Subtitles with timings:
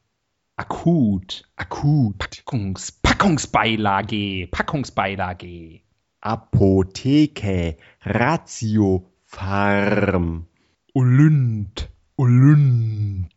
[0.55, 1.45] Akut.
[1.55, 2.19] Akut.
[2.19, 4.47] Packungs Packungsbeilage.
[4.51, 5.81] Packungsbeilage.
[6.21, 7.77] Apotheke.
[8.01, 9.09] Ratio.
[9.25, 10.45] Farm.
[10.93, 11.89] Olynt.
[12.19, 13.29] Olynt.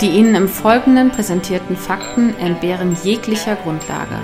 [0.00, 4.18] Die Ihnen im Folgenden präsentierten Fakten entbehren jeglicher Grundlage.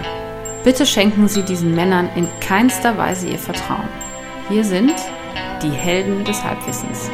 [0.64, 4.03] Bitte schenken Sie diesen Männern in keinster Weise Ihr Vertrauen.
[4.48, 4.92] Hier sind
[5.62, 7.08] die Helden des Halbwissens.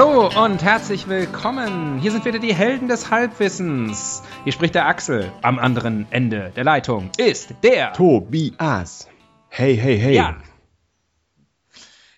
[0.00, 1.98] Hallo und herzlich willkommen.
[1.98, 4.22] Hier sind wieder die Helden des Halbwissens.
[4.44, 5.30] Hier spricht der Axel.
[5.42, 9.06] Am anderen Ende der Leitung ist der Tobias.
[9.50, 10.14] Hey, hey, hey.
[10.14, 10.36] Ja.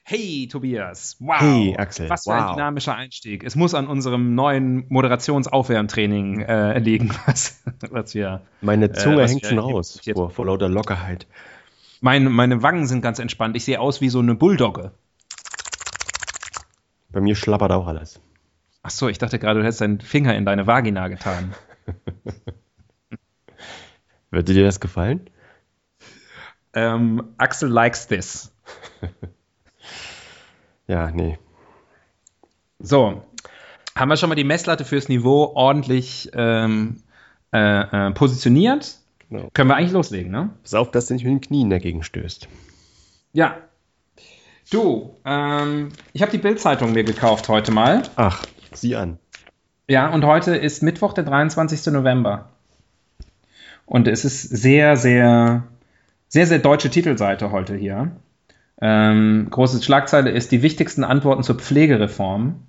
[0.04, 1.16] Hey Tobias.
[1.18, 1.40] Wow.
[1.40, 2.08] Hey, Axel.
[2.08, 2.50] Was für Wow.
[2.50, 3.42] ein dynamischer Einstieg.
[3.42, 8.42] Es muss an unserem neuen Moderationsaufwärmtraining äh, liegen, was, was wir.
[8.60, 11.26] Meine Zunge was hängt schon raus vor, vor lauter Lockerheit.
[12.00, 13.56] Meine, meine Wangen sind ganz entspannt.
[13.56, 14.92] Ich sehe aus wie so eine Bulldogge.
[17.12, 18.20] Bei mir schlappert auch alles.
[18.82, 21.54] Ach so, ich dachte gerade, du hättest deinen Finger in deine Vagina getan.
[24.30, 25.28] Würde dir das gefallen?
[26.72, 28.52] Ähm, Axel likes this.
[30.88, 31.38] Ja, nee.
[32.80, 33.22] So,
[33.96, 37.02] haben wir schon mal die Messlatte fürs Niveau ordentlich ähm,
[37.52, 38.98] äh, äh, positioniert?
[39.30, 39.48] Genau.
[39.54, 40.50] Können wir eigentlich loslegen, ne?
[40.62, 42.48] Pass auf, dass du nicht mit den Knien dagegen stößt.
[43.32, 43.56] Ja.
[44.72, 48.04] Du, ähm, ich habe die Bildzeitung mir gekauft heute mal.
[48.16, 49.18] Ach, sieh an.
[49.86, 51.92] Ja, und heute ist Mittwoch, der 23.
[51.92, 52.48] November.
[53.84, 55.64] Und es ist sehr, sehr,
[56.28, 58.12] sehr, sehr deutsche Titelseite heute hier.
[58.80, 62.62] Ähm, große Schlagzeile ist die wichtigsten Antworten zur Pflegereform.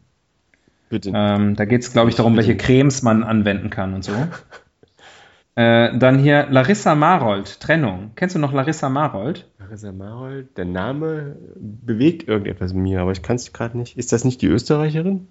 [0.90, 1.14] Bitte.
[1.16, 4.12] Ähm, da geht es, glaube ich, darum, welche Cremes man anwenden kann und so.
[5.56, 8.12] äh, dann hier Larissa Marold, Trennung.
[8.18, 9.48] Kennst du noch Larissa Marold?
[9.82, 13.98] Marold, der Name bewegt irgendetwas in mir, aber ich kann es gerade nicht.
[13.98, 15.28] Ist das nicht die Österreicherin?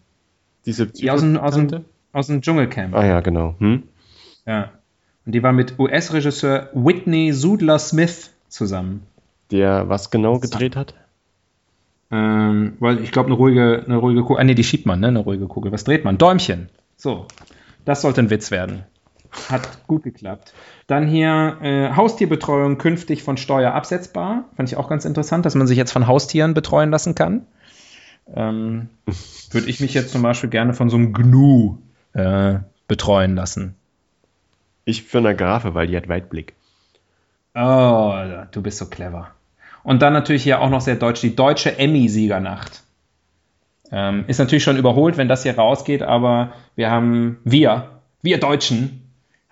[0.66, 2.94] Diese Die aus dem, aus dem, aus dem Dschungelcamp.
[2.94, 3.54] Ah ja, genau.
[3.58, 3.84] Hm?
[4.46, 4.70] Ja.
[5.24, 9.06] Und die war mit US-Regisseur Whitney Sudler Smith zusammen.
[9.50, 10.94] Der was genau gedreht hat?
[12.10, 14.40] Ähm, weil ich glaube, eine ruhige, eine ruhige Kugel.
[14.40, 15.08] Ah, nee, die schiebt man, ne?
[15.08, 15.72] Eine ruhige Kugel.
[15.72, 16.18] Was dreht man?
[16.18, 16.68] Däumchen.
[16.96, 17.26] So.
[17.84, 18.84] Das sollte ein Witz werden.
[19.48, 20.52] Hat gut geklappt.
[20.86, 24.44] Dann hier äh, Haustierbetreuung künftig von Steuer absetzbar.
[24.56, 27.46] Fand ich auch ganz interessant, dass man sich jetzt von Haustieren betreuen lassen kann.
[28.34, 28.88] Ähm,
[29.50, 31.78] Würde ich mich jetzt zum Beispiel gerne von so einem Gnu
[32.12, 33.74] äh, betreuen lassen.
[34.84, 36.54] Ich für eine Grafe, weil die hat Weitblick.
[37.54, 38.14] Oh,
[38.50, 39.30] du bist so clever.
[39.82, 42.82] Und dann natürlich hier auch noch sehr deutsch, die deutsche Emmy-Siegernacht.
[43.90, 49.01] Ähm, ist natürlich schon überholt, wenn das hier rausgeht, aber wir haben, wir, wir Deutschen,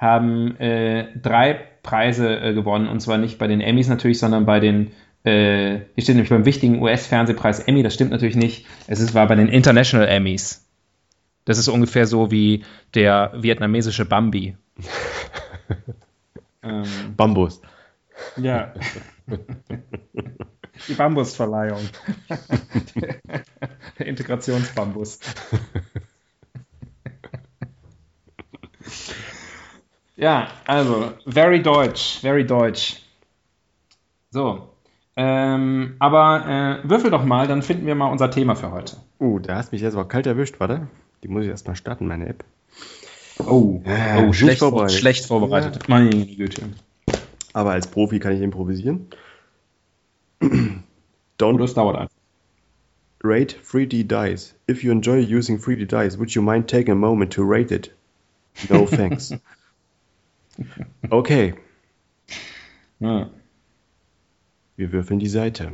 [0.00, 2.88] haben äh, drei Preise äh, gewonnen.
[2.88, 4.92] Und zwar nicht bei den Emmys natürlich, sondern bei den,
[5.24, 8.66] äh, hier steht nämlich beim wichtigen US-Fernsehpreis Emmy, das stimmt natürlich nicht.
[8.86, 10.66] Es ist, war bei den International Emmys.
[11.44, 14.56] Das ist ungefähr so wie der vietnamesische Bambi.
[16.62, 16.84] ähm,
[17.16, 17.60] Bambus.
[18.36, 18.72] ja.
[20.88, 21.82] Die Bambusverleihung.
[23.98, 25.20] Der Integrationsbambus.
[30.20, 33.00] Ja, also, very deutsch, very deutsch.
[34.30, 34.68] So.
[35.16, 38.96] Ähm, aber äh, würfel doch mal, dann finden wir mal unser Thema für heute.
[39.18, 40.88] Uh, da hast mich jetzt aber kalt erwischt, warte.
[41.22, 42.44] Die muss ich erstmal starten, meine App.
[43.46, 44.98] Oh, Ja, oh schlecht, vorbereitet.
[44.98, 45.88] schlecht vorbereitet.
[45.88, 46.62] Meine Güte.
[47.54, 49.06] Aber als Profi kann ich improvisieren.
[50.42, 52.14] Don't das dauert einfach.
[53.24, 54.54] rate 3D dice.
[54.70, 57.90] If you enjoy using 3D dice, would you mind taking a moment to rate it?
[58.68, 59.32] No thanks.
[61.08, 61.54] Okay,
[62.98, 63.30] Ja.
[64.76, 65.72] wir würfeln die Seite.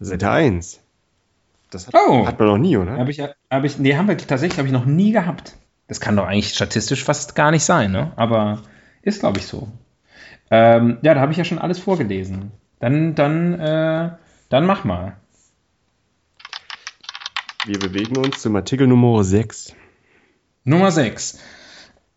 [0.00, 0.80] Seite 1.
[1.70, 2.26] Das hat, Oh.
[2.26, 2.96] hat man noch nie, oder?
[2.98, 5.56] Habe ich, hab ich, nee, haben wir tatsächlich, habe ich noch nie gehabt.
[5.86, 8.12] Das kann doch eigentlich statistisch fast gar nicht sein, ne?
[8.16, 8.62] Aber
[9.02, 9.68] ist, glaube ich, so.
[10.50, 12.50] Ähm, ja, da habe ich ja schon alles vorgelesen.
[12.80, 14.10] Dann, dann, äh,
[14.48, 15.16] dann mach mal.
[17.66, 19.74] Wir bewegen uns zum Artikel Nummer 6.
[20.64, 21.38] Nummer 6.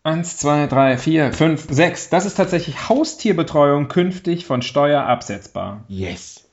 [0.02, 2.10] Eins, zwei, drei, vier, fünf, sechs.
[2.10, 5.84] Das ist tatsächlich Haustierbetreuung künftig von Steuer absetzbar.
[5.88, 6.44] Yes.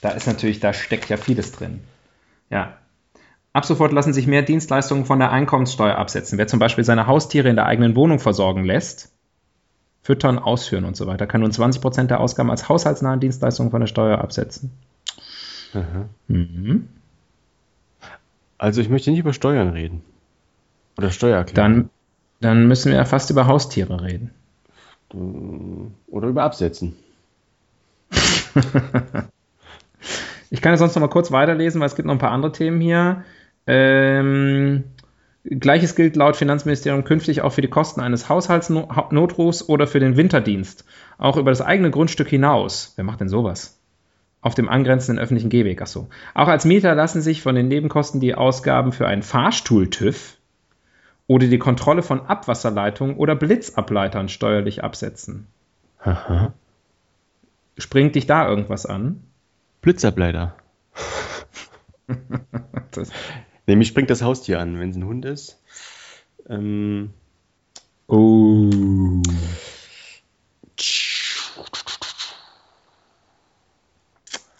[0.00, 1.80] Da ist natürlich, da steckt ja vieles drin.
[2.48, 2.78] Ja.
[3.52, 6.38] Ab sofort lassen sich mehr Dienstleistungen von der Einkommenssteuer absetzen.
[6.38, 9.10] Wer zum Beispiel seine Haustiere in der eigenen Wohnung versorgen lässt,
[10.02, 13.88] füttern, ausführen und so weiter, kann nun 20% der Ausgaben als haushaltsnahe Dienstleistungen von der
[13.88, 14.70] Steuer absetzen.
[16.28, 16.88] Mhm.
[18.58, 20.04] Also ich möchte nicht über Steuern reden.
[20.98, 21.54] Oder Steuererklärung.
[21.54, 21.90] Dann,
[22.40, 24.32] dann müssen wir ja fast über Haustiere reden.
[26.08, 26.96] Oder über Absetzen.
[30.50, 32.52] Ich kann ja sonst noch mal kurz weiterlesen, weil es gibt noch ein paar andere
[32.52, 33.24] Themen hier.
[33.66, 34.84] Ähm,
[35.44, 40.86] Gleiches gilt laut Finanzministerium künftig auch für die Kosten eines Haushaltsnotrufs oder für den Winterdienst.
[41.18, 42.94] Auch über das eigene Grundstück hinaus.
[42.96, 43.78] Wer macht denn sowas?
[44.40, 45.82] Auf dem angrenzenden öffentlichen Gehweg.
[45.82, 46.08] Achso.
[46.32, 50.37] Auch als Mieter lassen sich von den Nebenkosten die Ausgaben für einen Fahrstuhl-TÜV
[51.28, 55.46] oder die Kontrolle von Abwasserleitungen oder Blitzableitern steuerlich absetzen.
[56.00, 56.52] Aha.
[57.76, 59.22] Springt dich da irgendwas an?
[59.82, 60.56] Blitzableiter.
[62.90, 63.10] Das,
[63.66, 65.60] Nee, mich springt das Haustier an, wenn es ein Hund ist.
[66.48, 67.12] Ähm,
[68.06, 68.70] oh.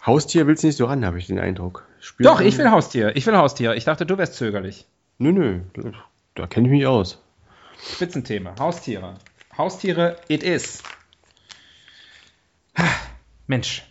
[0.05, 1.87] Haustier willst du nicht so ran, habe ich den Eindruck.
[2.01, 3.17] Spür- Doch, ich will Haustier.
[3.17, 3.75] Ich will Haustier.
[3.75, 4.87] Ich dachte, du wärst zögerlich.
[5.19, 5.61] Nö, nö.
[6.39, 7.21] Da kenne ich mich aus.
[7.95, 8.55] Spitzenthema.
[8.61, 9.15] Haustiere.
[9.57, 10.85] Haustiere, it is.
[13.49, 13.85] Mensch.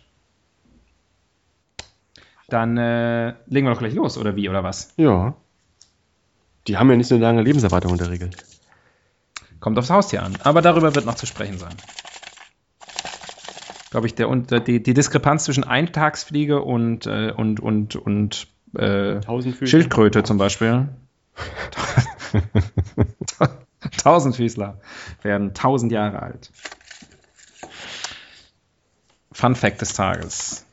[2.48, 4.94] Dann äh, legen wir doch gleich los, oder wie, oder was?
[4.96, 5.34] Ja.
[6.66, 8.30] Die haben ja nicht so eine lange Lebenserwartung in der Regel.
[9.60, 10.38] Kommt aufs Haustier an.
[10.42, 11.74] Aber darüber wird noch zu sprechen sein.
[13.90, 19.20] Glaube ich, der, und, die, die Diskrepanz zwischen Eintagsfliege und, äh, und, und, und äh.
[19.66, 20.88] Schildkröte zum Beispiel.
[24.02, 24.80] Tausendfüßler
[25.22, 26.50] werden tausend Jahre alt.
[29.32, 30.64] Fun Fact des Tages.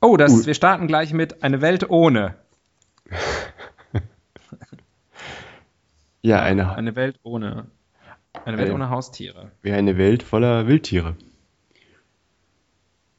[0.00, 0.46] Oh, das, Uh.
[0.46, 2.34] wir starten gleich mit eine Welt ohne.
[6.22, 7.66] Ja, eine, Eine Welt ohne.
[8.44, 9.50] Eine Welt Eine- ohne Haustiere.
[9.62, 11.16] wäre eine Welt voller Wildtiere.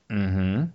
[0.09, 0.71] Mhm.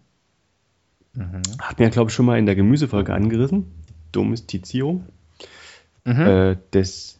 [1.60, 3.72] Hatten wir, glaube ich, schon mal in der Gemüsefolge angerissen.
[4.12, 5.06] Domestizierung.
[6.14, 6.20] Mhm.
[6.26, 7.18] Äh, des,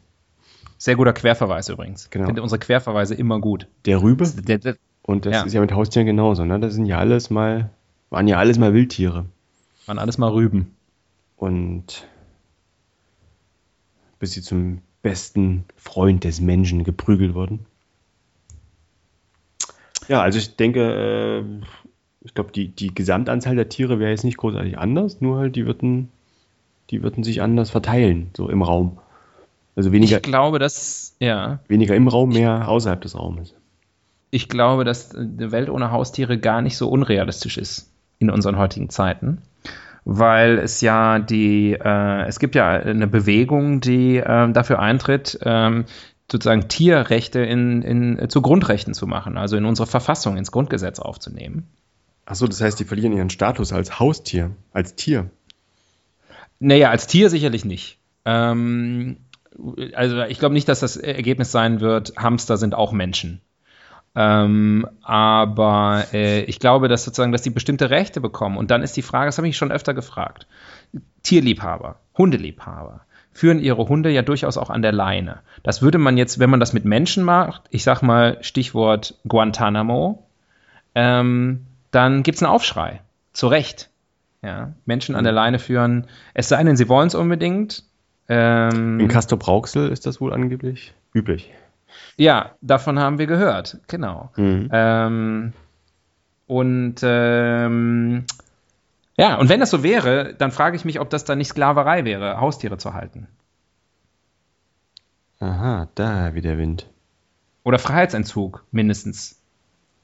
[0.79, 2.09] Sehr guter Querverweis übrigens.
[2.11, 2.25] Genau.
[2.25, 3.67] Ich finde unsere Querverweise immer gut.
[3.85, 4.27] der Rübe.
[4.29, 5.43] Der, der, Und das Ja.
[5.45, 6.45] ist ja mit Haustieren genauso.
[6.45, 6.59] Ne?
[6.61, 7.71] Das sind ja alles mal,
[8.11, 9.27] waren ja alles mal Wildtiere.
[9.87, 10.75] waren alles mal Rüben.
[11.37, 12.07] Und
[14.19, 17.67] bis sie zum besten Freund des Menschen geprügelt wurden.
[20.09, 21.65] Ja, also ich denke, äh,
[22.23, 25.67] ich glaube, die, die Gesamtanzahl der Tiere wäre jetzt nicht großartig anders, nur halt die
[25.67, 26.11] würden,
[26.91, 28.99] die würden sich anders verteilen, so im Raum.
[29.77, 33.55] Also weniger, Ich glaube, dass, ja, weniger im Raum, mehr außerhalb des Raumes.
[34.31, 38.91] ich glaube, dass eine Welt ohne Haustiere gar nicht so unrealistisch ist in unseren heutigen
[38.91, 39.43] Zeiten.
[40.05, 45.85] Weil es ja die, äh, es gibt ja eine Bewegung, die ähm, dafür eintritt, ähm,
[46.31, 51.69] sozusagen Tierrechte in, in, zu Grundrechten zu machen, also in unsere Verfassung, ins Grundgesetz aufzunehmen.
[52.27, 55.31] Achso, das heißt, die verlieren ihren Status als Haustier, als Tier.
[56.61, 57.99] Naja, als Tier sicherlich nicht.
[58.25, 59.19] Ähm,
[59.95, 63.41] also ich glaube nicht, dass das Ergebnis sein wird, Hamster sind auch Menschen.
[64.15, 68.57] Ähm, aber äh, ich glaube, dass sozusagen, dass die bestimmte Rechte bekommen.
[68.57, 70.47] Und dann ist die Frage, das habe ich schon öfter gefragt.
[71.23, 75.41] Tierliebhaber, Hundeliebhaber führen ihre Hunde ja durchaus auch an der Leine.
[75.63, 80.27] Das würde man jetzt, wenn man das mit Menschen macht, ich sag mal Stichwort Guantanamo,
[80.97, 83.01] ähm, dann gibt es einen Aufschrei.
[83.33, 83.88] Zu Recht.
[84.43, 87.83] Ja, Menschen an der Leine führen, es sei denn, sie wollen es unbedingt.
[88.29, 91.53] Ähm, In Castor Brauxel ist das wohl angeblich üblich.
[92.17, 94.31] ja, davon haben wir gehört, genau.
[94.37, 94.69] Mhm.
[94.71, 95.53] Ähm,
[96.47, 98.25] und ähm,
[99.17, 102.05] ja, und wenn das so wäre, dann frage ich mich, ob das dann nicht Sklaverei
[102.05, 103.27] wäre, Haustiere zu halten.
[105.41, 106.89] Aha, da wie der Wind.
[107.65, 109.41] Oder Freiheitsentzug, mindestens.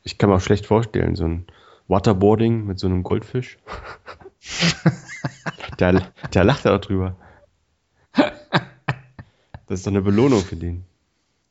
[0.02, 1.46] Ich kann mir auch schlecht vorstellen, so ein
[1.88, 3.58] Waterboarding mit so einem Goldfisch.
[5.78, 7.16] der, der lacht da drüber.
[9.66, 10.84] Das ist doch eine Belohnung für den.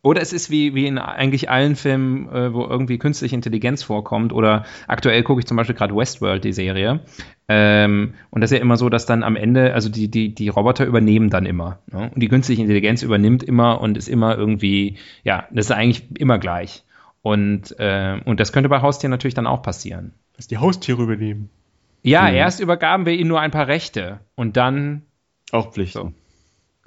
[0.06, 4.34] Oder es ist wie, wie in eigentlich allen Filmen, äh, wo irgendwie künstliche Intelligenz vorkommt.
[4.34, 7.00] Oder aktuell gucke ich zum Beispiel gerade Westworld, die Serie.
[7.48, 10.50] Ähm, und das ist ja immer so, dass dann am Ende, also die, die, die
[10.50, 11.80] Roboter übernehmen dann immer.
[11.90, 12.12] Ne?
[12.14, 16.38] Und die künstliche Intelligenz übernimmt immer und ist immer irgendwie, ja, das ist eigentlich immer
[16.38, 16.84] gleich.
[17.22, 20.12] Und, äh, und das könnte bei Haustieren natürlich dann auch passieren.
[20.36, 21.50] Dass die Haustiere übernehmen.
[22.04, 22.36] Ja, mhm.
[22.36, 25.04] erst übergaben wir ihnen nur ein paar Rechte und dann.
[25.52, 26.00] Auch Pflichten.
[26.00, 26.14] So.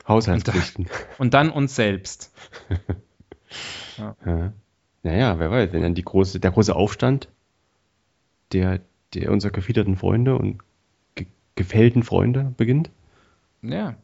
[0.06, 0.86] Haushaltspflichten.
[1.18, 2.32] Und, dann, uns selbst.
[3.98, 4.14] ja.
[4.24, 4.52] ja.
[5.02, 7.28] Naja, wer weiß, wenn dann die große, der große Aufstand
[8.52, 8.80] der,
[9.14, 10.60] der unserer gefiederten Freunde und
[11.14, 12.90] ge gefällten Freunde beginnt.
[13.62, 13.96] Ja.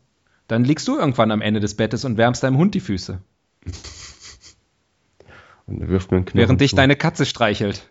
[0.48, 3.20] Dann liegst du irgendwann am Ende des Bettes und wärmst deinem Hund die Füße.
[5.66, 6.76] und wirft mir einen Knochen Während dich zu.
[6.76, 7.88] deine Katze streichelt.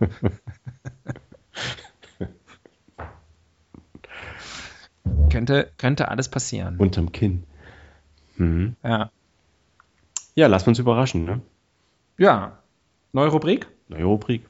[5.34, 6.76] könnte, könnte alles passieren.
[6.78, 7.44] Unterm Kinn.
[8.36, 8.76] Mhm.
[8.84, 9.10] Ja.
[10.36, 11.40] Ja, lass uns überraschen, ne?
[12.18, 12.58] Ja.
[13.12, 13.66] Neue Rubrik?
[13.88, 14.44] Neue Rubrik.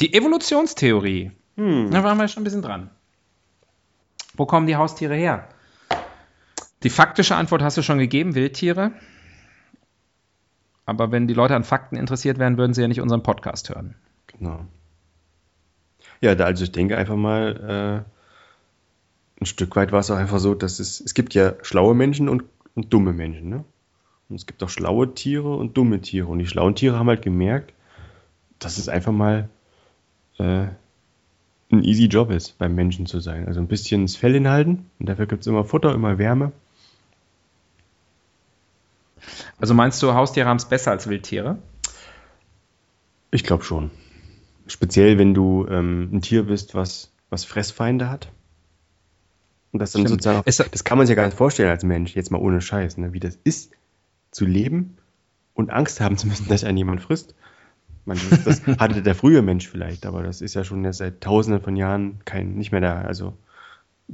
[0.00, 1.32] Die Evolutionstheorie.
[1.56, 1.90] Hm.
[1.90, 2.90] Da waren wir schon ein bisschen dran.
[4.34, 5.48] Wo kommen die Haustiere her?
[6.82, 8.92] Die faktische Antwort hast du schon gegeben, Wildtiere.
[10.86, 13.96] Aber wenn die Leute an Fakten interessiert wären, würden sie ja nicht unseren Podcast hören.
[14.40, 14.64] Genau.
[16.20, 18.04] Ja, da, also ich denke einfach mal,
[19.38, 21.94] äh, ein Stück weit war es auch einfach so, dass es, es gibt ja schlaue
[21.94, 22.44] Menschen und,
[22.74, 23.64] und dumme Menschen, ne?
[24.28, 26.28] Und es gibt auch schlaue Tiere und dumme Tiere.
[26.28, 27.72] Und die schlauen Tiere haben halt gemerkt,
[28.60, 29.48] dass es einfach mal
[30.38, 30.66] äh,
[31.72, 33.46] ein easy Job ist, beim Menschen zu sein.
[33.46, 36.52] Also ein bisschen das Fell hinhalten und dafür gibt es immer Futter, immer Wärme.
[39.58, 41.58] Also meinst du, Haustiere haben es besser als Wildtiere?
[43.32, 43.90] Ich glaube schon.
[44.70, 48.30] Speziell, wenn du ähm, ein Tier bist, was, was Fressfeinde hat.
[49.72, 50.22] Und das dann Stimmt.
[50.22, 52.60] sozusagen, auch, das kann man sich ja gar nicht vorstellen als Mensch, jetzt mal ohne
[52.60, 53.12] Scheiß, ne?
[53.12, 53.72] wie das ist,
[54.30, 54.96] zu leben
[55.54, 57.34] und Angst haben zu müssen, dass einen jemand frisst.
[58.04, 61.62] Man, das, das hatte der frühe Mensch vielleicht, aber das ist ja schon seit tausenden
[61.62, 63.02] von Jahren kein, nicht mehr da.
[63.02, 63.34] Also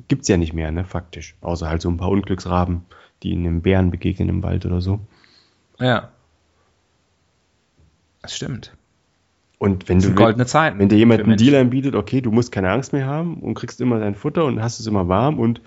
[0.09, 1.37] gibt es ja nicht mehr, ne, faktisch.
[1.41, 2.85] Außer halt so ein paar Unglücksraben,
[3.23, 5.01] die in einem Bären begegnen im Wald oder so.
[5.79, 6.11] Ja.
[8.23, 8.76] Das stimmt.
[9.59, 12.71] Und wenn du goldene Zeit, wenn dir jemand einen Deal anbietet, okay, du musst keine
[12.71, 15.63] Angst mehr haben und kriegst immer dein Futter und hast es immer warm und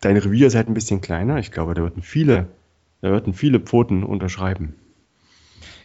[0.00, 2.48] dein Revier ist halt ein bisschen kleiner, ich glaube, da würden viele,
[3.02, 4.74] da würden viele Pfoten unterschreiben.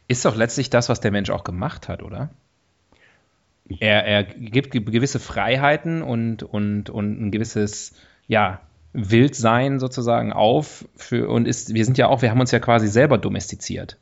[0.08, 2.32] Ist doch letztlich das, was der Mensch auch gemacht hat, oder?
[3.80, 7.94] Er, er gibt gewisse Freiheiten und, und, und ein gewisses,
[8.28, 8.60] ja,
[8.94, 12.88] Wildsein sozusagen auf für, und ist, wir sind ja auch, wir haben uns ja quasi
[12.88, 13.98] selber domestiziert.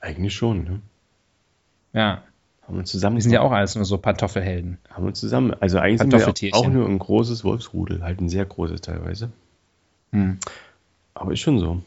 [0.00, 0.80] Eigentlich schon, ne?
[1.92, 2.24] Ja.
[2.66, 3.16] Haben wir zusammen.
[3.16, 4.78] Wir sind ja auch alles nur so Pantoffelhelden.
[4.90, 5.54] Haben wir zusammen.
[5.60, 9.30] Also eigentlich sind wir auch nur ein großes Wolfsrudel, halt ein sehr großes teilweise.
[10.12, 10.38] Hm.
[11.12, 11.82] Aber ist schon so.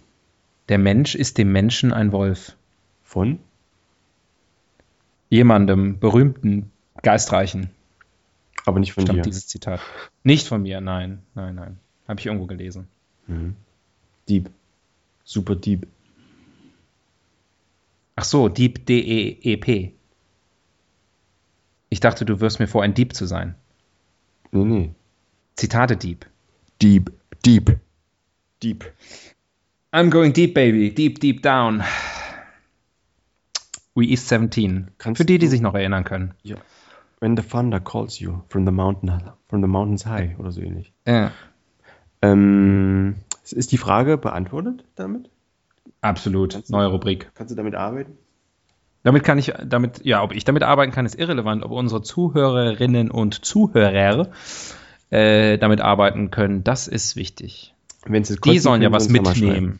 [0.69, 2.55] Der Mensch ist dem Menschen ein Wolf.
[3.03, 3.39] Von?
[5.29, 7.69] Jemandem, berühmten, geistreichen.
[8.65, 9.23] Aber nicht von Stammt dir.
[9.23, 9.79] dieses Zitat.
[10.23, 11.79] Nicht von mir, nein, nein, nein.
[12.07, 12.87] Habe ich irgendwo gelesen.
[13.27, 13.55] Mhm.
[14.27, 14.49] Dieb.
[15.23, 15.87] Super Dieb.
[18.15, 19.93] Ach so, Dieb, D-E-E-P.
[21.89, 23.55] Ich dachte, du wirst mir vor, ein Dieb zu sein.
[24.51, 24.95] Nee, nee.
[25.55, 26.25] Zitate Dieb.
[26.81, 27.11] Dieb,
[27.45, 27.79] Dieb,
[28.61, 28.85] Dieb.
[29.91, 30.93] I'm going deep, baby.
[30.93, 31.83] Deep, deep down.
[33.95, 34.91] We East 17.
[34.97, 36.33] Kannst Für die, die sich noch erinnern können.
[36.43, 36.57] Ja.
[37.19, 39.09] When the thunder calls you from the mountain,
[39.47, 40.93] from the mountains high oder so ähnlich.
[41.07, 41.31] Ja.
[42.21, 45.29] Ähm, ist die Frage beantwortet damit?
[46.01, 46.53] Absolut.
[46.53, 47.31] Kannst Neue Rubrik.
[47.33, 48.17] Kannst du damit arbeiten?
[49.03, 51.63] Damit kann ich, damit, ja, ob ich damit arbeiten kann, ist irrelevant.
[51.63, 54.29] Ob unsere Zuhörerinnen und Zuhörer
[55.09, 57.73] äh, damit arbeiten können, das ist wichtig.
[58.07, 59.79] die sollen ja was mitnehmen.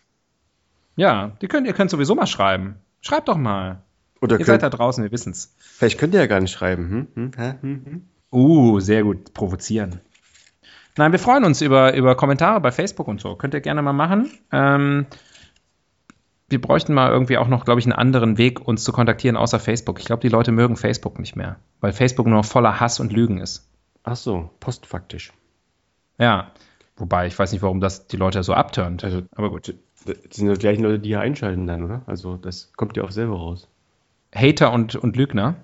[0.96, 2.76] Ja, die könnt, ihr könnt sowieso mal schreiben.
[3.02, 3.84] Schreibt doch mal.
[4.22, 5.56] Oder ihr könnt, seid da draußen, wir wissen's.
[5.60, 7.08] Vielleicht könnt ihr ja gar nicht schreiben.
[7.16, 7.32] Hm?
[7.36, 7.54] Hm?
[7.62, 7.86] Hm?
[7.86, 8.02] hm?
[8.32, 9.34] Uh, sehr gut.
[9.34, 10.02] Provozieren.
[10.98, 13.36] Nein, wir freuen uns über, über Kommentare bei Facebook und so.
[13.36, 14.32] Könnt ihr gerne mal machen.
[14.52, 15.06] Ähm,
[16.50, 19.60] wir bräuchten mal irgendwie auch noch, glaube ich, einen anderen Weg, uns zu kontaktieren, außer
[19.60, 20.00] Facebook.
[20.00, 23.40] Ich glaube, die Leute mögen Facebook nicht mehr, weil Facebook nur voller Hass und Lügen
[23.40, 23.70] ist.
[24.04, 25.34] Ach so, postfaktisch.
[26.18, 26.52] Ja,
[26.96, 29.04] wobei ich weiß nicht, warum das die Leute so abturnt.
[29.04, 29.76] Also, aber gut.
[30.06, 32.02] Das sind die gleichen Leute, die hier einschalten dann, oder?
[32.06, 33.68] Also, das kommt ja auch selber raus.
[34.34, 35.56] Hater und, und Lügner?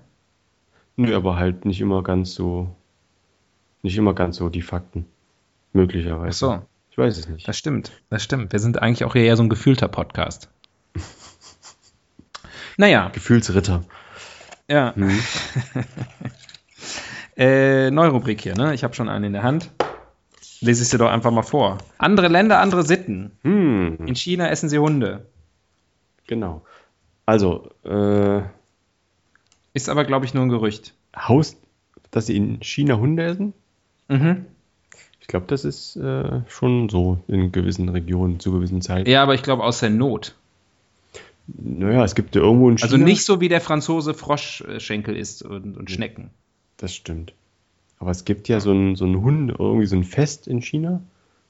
[0.96, 2.74] Nö, aber halt nicht immer ganz so,
[3.82, 5.06] nicht immer ganz so die Fakten.
[5.72, 6.46] Möglicherweise.
[6.46, 6.66] Ach so.
[6.90, 7.48] Ich weiß es nicht.
[7.48, 8.52] Das stimmt, das stimmt.
[8.52, 10.48] Wir sind eigentlich auch eher so ein gefühlter Podcast.
[12.76, 13.10] Naja.
[13.12, 13.84] Gefühlsritter.
[14.68, 14.92] Ja.
[14.96, 15.20] Mhm.
[17.36, 18.74] äh, neue Rubrik hier, ne?
[18.74, 19.70] Ich habe schon einen in der Hand.
[20.60, 21.78] lese ich sie doch einfach mal vor.
[21.98, 23.32] Andere Länder, andere Sitten.
[23.42, 23.98] Hm.
[24.06, 25.26] In China essen sie Hunde.
[26.26, 26.64] Genau.
[27.26, 28.42] Also, äh,
[29.74, 30.94] ist aber, glaube ich, nur ein Gerücht.
[31.16, 31.56] Haus,
[32.10, 33.54] dass sie in China Hunde essen?
[34.08, 34.46] Mhm.
[35.20, 39.08] Ich glaube, das ist äh, schon so in gewissen Regionen zu gewissen Zeiten.
[39.08, 40.34] Ja, aber ich glaube aus der Not.
[41.46, 42.94] Naja, es gibt ja irgendwo in also China.
[42.94, 46.30] Also nicht so wie der Franzose Froschschenkel isst und, und Schnecken.
[46.76, 47.34] Das stimmt.
[47.98, 51.02] Aber es gibt ja so ein, so ein Hund, irgendwie so ein Fest in China,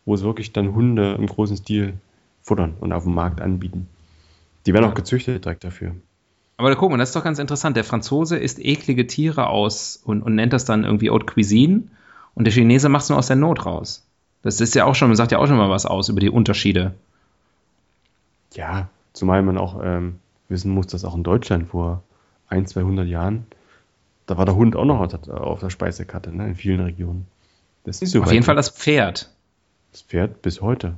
[0.04, 1.94] wo es wirklich dann Hunde im großen Stil
[2.42, 3.88] futtern und auf dem Markt anbieten.
[4.66, 5.94] Die werden auch gezüchtet direkt dafür.
[6.56, 7.76] Aber guck mal, das ist doch ganz interessant.
[7.76, 11.84] Der Franzose isst eklige Tiere aus und, und nennt das dann irgendwie Haute Cuisine
[12.34, 14.06] und der Chinese macht es nur aus der Not raus.
[14.42, 16.30] Das ist ja auch schon, man sagt ja auch schon mal was aus über die
[16.30, 16.94] Unterschiede.
[18.54, 22.02] Ja, zumal man auch ähm, wissen muss, dass auch in Deutschland vor
[22.48, 23.46] ein, 200 Jahren,
[24.26, 27.26] da war der Hund auch noch auf der Speisekarte, ne, in vielen Regionen.
[27.84, 29.30] Das ist so auf jeden Fall das Pferd.
[29.92, 30.96] Das Pferd bis heute.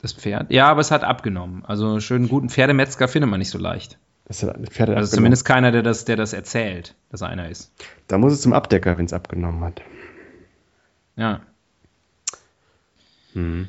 [0.00, 0.52] Das Pferd?
[0.52, 1.64] Ja, aber es hat abgenommen.
[1.64, 3.98] Also einen schönen guten Pferdemetzger findet man nicht so leicht.
[4.26, 7.72] Das hat Pferde also zumindest keiner, der das, der das erzählt, dass einer ist.
[8.08, 9.80] Da muss es zum Abdecker, wenn es abgenommen hat.
[11.16, 11.40] Ja.
[13.32, 13.68] Hm.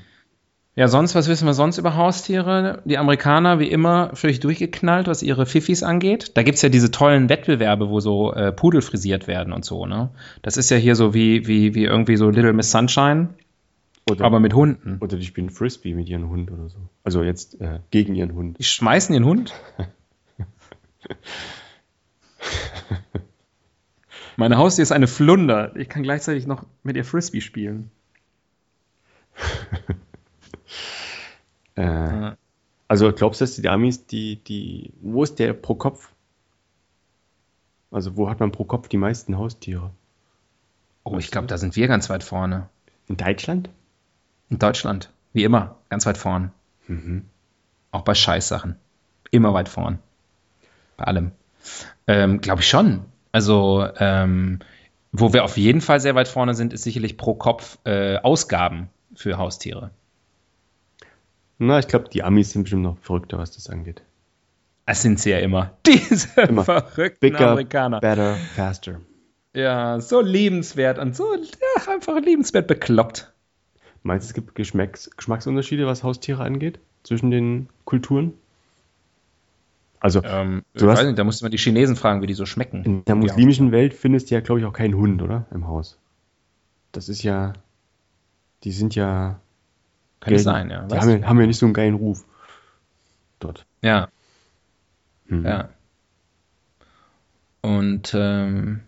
[0.80, 2.82] Ja, sonst, was wissen wir sonst über Haustiere?
[2.86, 6.38] Die Amerikaner, wie immer, völlig durchgeknallt, was ihre Fiffis angeht.
[6.38, 9.86] Da gibt es ja diese tollen Wettbewerbe, wo so äh, Pudel frisiert werden und so,
[9.86, 10.12] ne?
[10.42, 13.32] Das ist ja hier so wie, wie, wie irgendwie so Little Miss Sunshine,
[14.10, 15.00] oder, aber mit Hunden.
[15.02, 16.78] Oder die spielen Frisbee mit ihrem Hund oder so.
[17.04, 18.58] Also jetzt äh, gegen ihren Hund.
[18.58, 19.54] Die schmeißen ihren Hund?
[24.38, 25.76] Meine Haustier ist eine Flunder.
[25.76, 27.92] Ich kann gleichzeitig noch mit ihr Frisbee spielen.
[31.80, 32.36] äh,
[32.88, 36.12] also glaubst du, dass die Amis, die, die, wo ist der pro Kopf?
[37.92, 39.92] Also wo hat man pro Kopf die meisten Haustiere?
[41.04, 42.68] Oh, ich glaube, da sind wir ganz weit vorne.
[43.08, 43.70] In Deutschland?
[44.50, 46.52] In Deutschland, wie immer, ganz weit vorn.
[46.88, 47.26] Mhm.
[47.92, 48.76] Auch bei Scheißsachen.
[49.32, 50.00] Immer weit vorn.
[50.98, 51.32] Bei allem.
[52.08, 53.06] Ähm, Glaube ich schon.
[53.32, 54.60] Also, ähm,
[55.12, 58.90] wo wir auf jeden Fall sehr weit vorne sind, ist sicherlich pro Kopf äh, Ausgaben
[59.16, 59.92] für Haustiere.
[61.60, 64.02] Na, ich glaube, die Amis sind bestimmt noch verrückter, was das angeht.
[64.86, 65.78] Das sind sie ja immer.
[65.86, 66.63] Diese immer.
[66.63, 68.00] verrückten Bigger, Amerikaner.
[68.00, 69.02] Better, faster.
[69.54, 73.32] Ja, so liebenswert und so ja, einfach liebenswert bekloppt.
[74.04, 78.34] Meinst du, es gibt Geschmacks Geschmacksunterschiede, was Haustiere angeht, zwischen den Kulturen?
[80.00, 82.45] Also, ähm, du weiß nicht, da musst du mal die Chinesen fragen, wie die so
[82.45, 82.84] schmecken.
[82.86, 85.45] In der muslimischen Welt findest du ja, glaube ich, auch keinen Hund, oder?
[85.52, 85.98] Im Haus.
[86.93, 87.54] Das ist ja.
[88.63, 89.39] Die sind ja.
[90.19, 90.86] Kann gelten, sein, ja.
[90.86, 92.25] Die haben ja, haben ja, nicht so einen geilen Ruf.
[93.39, 93.65] Dort.
[93.82, 94.10] Ja.
[95.27, 95.45] Mhm.
[95.45, 95.69] Ja.
[97.62, 98.82] Und ähm,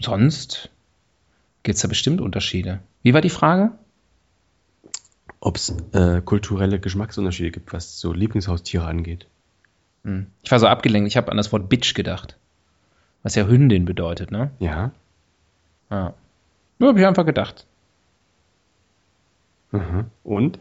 [0.00, 0.70] sonst
[1.62, 2.80] gibt es da bestimmt Unterschiede.
[3.02, 3.72] Wie war die Frage?
[5.40, 9.26] ob es äh, kulturelle Geschmacksunterschiede gibt, was so Lieblingshaustiere angeht.
[10.04, 10.26] Hm.
[10.42, 12.36] Ich war so abgelenkt, ich habe an das Wort Bitch gedacht.
[13.22, 14.50] Was ja Hündin bedeutet, ne?
[14.58, 14.92] Ja.
[15.90, 16.14] Ja.
[16.78, 17.66] Nur habe ich einfach gedacht.
[19.72, 20.06] Mhm.
[20.22, 20.58] Und?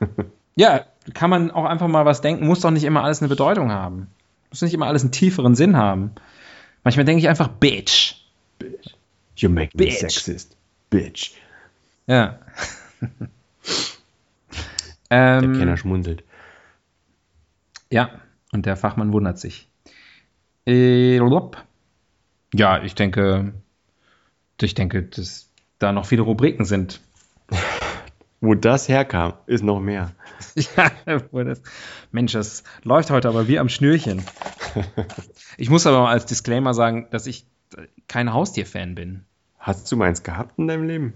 [0.56, 3.70] ja, kann man auch einfach mal was denken, muss doch nicht immer alles eine Bedeutung
[3.70, 4.08] haben.
[4.50, 6.12] Muss nicht immer alles einen tieferen Sinn haben.
[6.84, 8.14] Manchmal denke ich einfach Bitch.
[8.58, 8.94] Bitch.
[9.36, 10.56] You make me sexist.
[10.90, 11.32] Bitch.
[12.06, 12.38] Ja.
[15.14, 16.24] Ähm, der Kenner schmunzelt.
[17.90, 19.68] Ja, und der Fachmann wundert sich.
[20.66, 21.20] Äh,
[22.54, 23.52] ja, ich denke,
[24.58, 27.00] ich denke, dass da noch viele Rubriken sind.
[28.42, 30.10] Wo das herkam, ist noch mehr.
[30.56, 31.62] ja, das,
[32.10, 34.22] Mensch, das läuft heute aber wie am Schnürchen.
[35.58, 37.46] Ich muss aber mal als Disclaimer sagen, dass ich
[38.08, 39.26] kein Haustier-Fan bin.
[39.58, 41.14] Hast du meins gehabt in deinem Leben?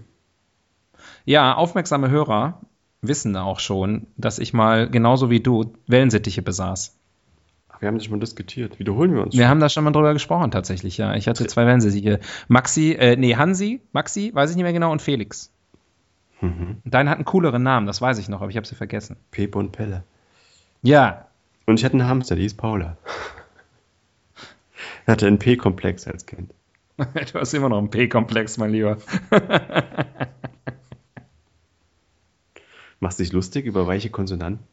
[1.25, 2.61] Ja, aufmerksame Hörer
[3.01, 6.97] wissen auch schon, dass ich mal genauso wie du Wellensittiche besaß.
[7.79, 8.77] Wir haben das schon mal diskutiert.
[8.77, 9.33] Wiederholen wir uns.
[9.33, 9.49] Wir schon.
[9.49, 11.15] haben da schon mal drüber gesprochen, tatsächlich, ja.
[11.15, 12.19] Ich hatte zwei Wellensittiche.
[12.47, 15.51] Maxi, äh, nee, Hansi, Maxi, weiß ich nicht mehr genau, und Felix.
[16.41, 16.81] Mhm.
[16.85, 19.17] Deine hat einen cooleren Namen, das weiß ich noch, aber ich habe sie vergessen.
[19.31, 20.03] Pepe und Pelle.
[20.81, 21.27] Ja.
[21.65, 22.97] Und ich hatte einen Hamster, die ist Paula.
[25.03, 26.53] Ich hatte einen P-Komplex als Kind.
[26.97, 28.97] du hast immer noch einen P-Komplex, mein Lieber.
[32.99, 34.65] Machst du dich lustig über weiche Konsonanten?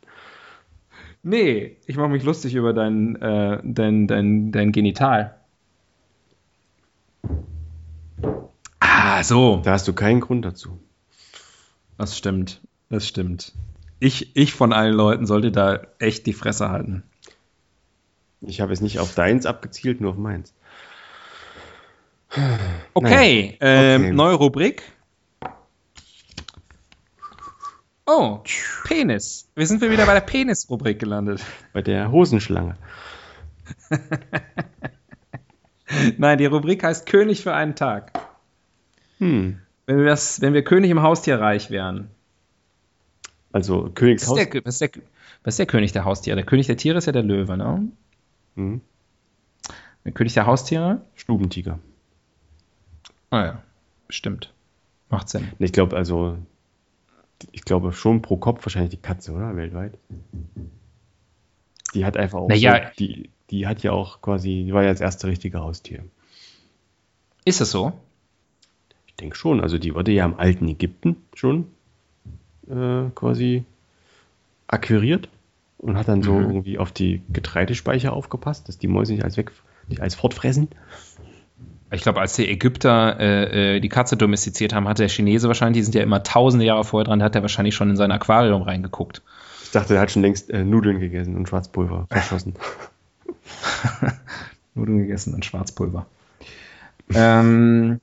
[1.22, 5.34] Nee, ich mache mich lustig über dein, äh, dein, dein, dein Genital.
[8.80, 9.60] Ah, so.
[9.64, 10.80] Da hast du keinen Grund dazu.
[11.98, 12.60] Das stimmt.
[12.90, 13.52] Das stimmt.
[14.00, 17.04] Ich, ich von allen Leuten sollte da echt die Fresse halten.
[18.40, 20.52] Ich habe es nicht auf deins abgezielt, nur auf meins.
[22.94, 24.12] Okay, ähm, okay.
[24.12, 24.82] neue Rubrik.
[28.06, 28.40] Oh,
[28.84, 29.48] Penis.
[29.54, 31.42] Wir sind wieder bei der Penis-Rubrik gelandet.
[31.72, 32.76] Bei der Hosenschlange.
[36.18, 38.12] Nein, die Rubrik heißt König für einen Tag.
[39.18, 39.60] Hm.
[39.86, 42.10] Wenn wir, das, wenn wir König im Haustierreich wären.
[43.52, 44.38] Also Königshaus.
[44.38, 44.90] Was, was,
[45.42, 46.36] was ist der König der Haustiere?
[46.36, 47.88] Der König der Tiere ist ja der Löwe, ne?
[48.54, 48.80] Mhm.
[50.04, 51.02] Der König der Haustiere?
[51.14, 51.78] Stubentiger.
[53.30, 53.62] Ah ja,
[54.06, 54.52] bestimmt.
[55.10, 55.52] Macht Sinn.
[55.58, 56.38] Ich glaube, also,
[57.52, 59.54] ich glaube schon pro Kopf wahrscheinlich die Katze, oder?
[59.56, 59.98] Weltweit.
[61.94, 62.48] Die hat einfach auch.
[62.48, 62.88] Naja.
[62.88, 66.04] So, die, die hat ja auch quasi, die war ja das erste richtige Haustier.
[67.44, 67.92] Ist es so?
[69.14, 69.60] Ich denke schon.
[69.60, 71.66] Also, die wurde ja im alten Ägypten schon
[72.68, 73.64] äh, quasi
[74.66, 75.28] akquiriert
[75.78, 76.46] und hat dann so mhm.
[76.46, 79.52] irgendwie auf die Getreidespeicher aufgepasst, dass die Mäuse nicht als weg,
[79.88, 80.68] nicht als fortfressen.
[81.90, 85.80] Ich glaube, als die Ägypter äh, äh, die Katze domestiziert haben, hat der Chinese wahrscheinlich,
[85.80, 88.62] die sind ja immer tausende Jahre vorher dran, hat er wahrscheinlich schon in sein Aquarium
[88.62, 89.22] reingeguckt.
[89.62, 92.54] Ich dachte, er hat schon längst äh, Nudeln gegessen und Schwarzpulver verschossen.
[94.74, 96.06] Nudeln gegessen und Schwarzpulver.
[97.14, 98.00] ähm,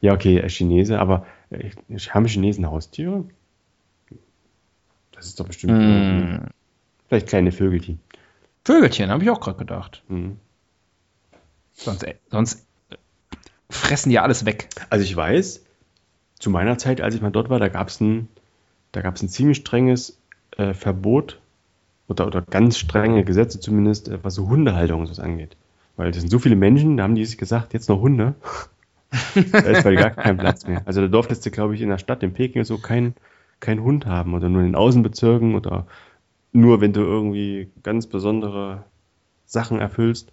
[0.00, 1.70] ja, okay, äh, Chinese, aber äh,
[2.10, 3.24] haben Chinesen Haustiere?
[5.12, 5.72] Das ist doch bestimmt.
[5.72, 6.46] Mm.
[7.08, 8.00] Vielleicht kleine Vögelchen.
[8.64, 10.02] Vögelchen, habe ich auch gerade gedacht.
[10.08, 10.32] Mm.
[11.72, 12.66] Sonst, äh, sonst
[13.68, 14.68] fressen die alles weg.
[14.88, 15.64] Also ich weiß,
[16.38, 18.28] zu meiner Zeit, als ich mal dort war, da gab es ein,
[18.94, 20.18] ein ziemlich strenges
[20.56, 21.38] äh, Verbot
[22.08, 25.56] oder, oder ganz strenge Gesetze zumindest, was so Hundehaltung und so angeht.
[25.96, 28.34] Weil das sind so viele Menschen, da haben die sich gesagt, jetzt noch Hunde.
[29.52, 30.82] Da ist bei gar kein Platz mehr.
[30.86, 33.14] Also da durftest du, glaube ich, in der Stadt, in Peking so keinen
[33.60, 35.86] kein Hund haben oder nur in den Außenbezirken oder
[36.52, 38.84] nur wenn du irgendwie ganz besondere
[39.44, 40.32] Sachen erfüllst.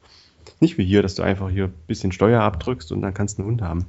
[0.59, 3.41] Nicht wie hier, dass du einfach hier ein bisschen Steuer abdrückst und dann kannst du
[3.41, 3.85] einen Hund haben.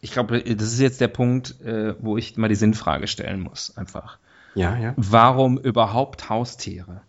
[0.00, 3.76] Ich glaube, das ist jetzt der Punkt, äh, wo ich mal die Sinnfrage stellen muss,
[3.76, 4.18] einfach.
[4.54, 4.94] Ja, ja.
[4.96, 7.00] Warum überhaupt Haustiere?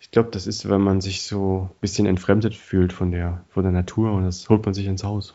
[0.00, 3.64] Ich glaube, das ist, wenn man sich so ein bisschen entfremdet fühlt von der, von
[3.64, 5.34] der Natur und das holt man sich ins Haus.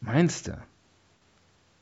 [0.00, 0.58] Meinst du?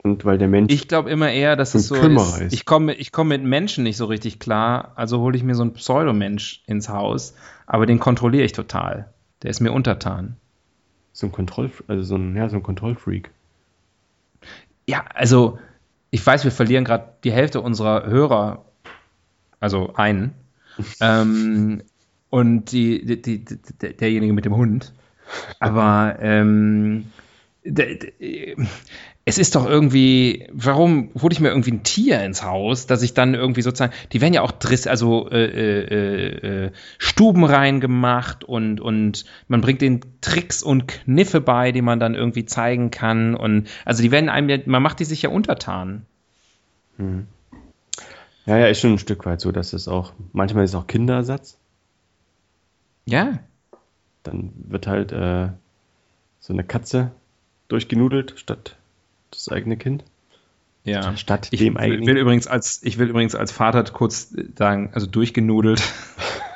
[0.03, 0.73] Und weil der Mensch.
[0.73, 2.53] Ich glaube immer eher, dass es so ist, ist.
[2.53, 5.63] Ich komme ich komm mit Menschen nicht so richtig klar, also hole ich mir so
[5.63, 7.35] einen Pseudomensch ins Haus,
[7.67, 9.11] aber den kontrolliere ich total.
[9.43, 10.37] Der ist mir untertan.
[11.15, 13.31] So ein Kontroll, also so ein, ja, so ein Kontrollfreak.
[14.87, 15.59] Ja, also
[16.11, 18.65] ich weiß, wir verlieren gerade die Hälfte unserer Hörer,
[19.59, 20.35] also einen.
[21.01, 21.83] ähm,
[22.35, 23.59] und die, die, die,
[23.97, 24.93] derjenige mit dem Hund.
[25.61, 27.13] Aber ähm,
[29.25, 33.15] es ist doch irgendwie, warum hole ich mir irgendwie ein Tier ins Haus, dass ich
[33.15, 38.81] dann irgendwie sozusagen, die werden ja auch Driss, also äh, äh, äh, Stuben reingemacht und,
[38.81, 43.37] und man bringt den Tricks und Kniffe bei, die man dann irgendwie zeigen kann.
[43.37, 46.05] Und also die werden einem, man macht die sich ja untertan.
[46.97, 47.29] Hm.
[48.45, 50.89] Ja, ja, ist schon ein Stück weit so, dass es auch, manchmal ist es auch
[50.89, 51.61] Kinderersatz.
[53.07, 53.39] Ja.
[54.23, 55.49] Dann wird halt äh,
[56.41, 57.13] so eine Katze
[57.69, 58.77] durchgenudelt statt
[59.31, 60.05] das eigene Kind.
[60.85, 62.07] Ja, statt ich dem eigenen.
[62.07, 65.83] Will übrigens als, ich will übrigens als Vater kurz sagen, also durchgenudelt.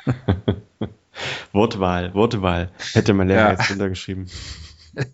[1.51, 2.69] Wortwahl, Wortwahl.
[2.93, 3.51] Hätte mein Lehrer ja.
[3.51, 4.27] jetzt runtergeschrieben.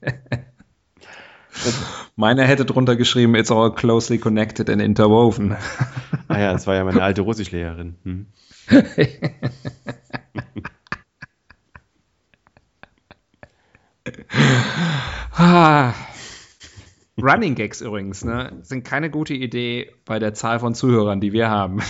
[2.17, 5.55] Meiner hätte drunter geschrieben, it's all closely connected and interwoven.
[6.27, 7.95] ah ja, das war ja meine alte Russischlehrerin.
[8.03, 8.25] Hm.
[15.31, 15.93] Ah.
[17.17, 21.49] Running Gags übrigens, ne, sind keine gute Idee bei der Zahl von Zuhörern, die wir
[21.49, 21.81] haben.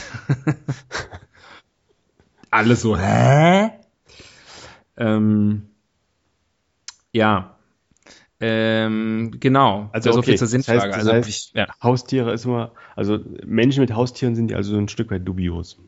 [2.52, 3.72] Alle so, hä?
[4.98, 5.70] Ähm,
[7.12, 7.58] ja.
[8.40, 9.90] Ähm, genau.
[9.94, 10.32] Also so okay.
[10.32, 10.78] viel zur Sinnfrage.
[10.78, 11.68] Das heißt, das also, heißt, ja.
[11.82, 15.80] Haustiere ist immer, also Menschen mit Haustieren sind ja also so ein Stück weit dubios.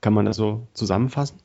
[0.00, 1.40] Kann man das so zusammenfassen?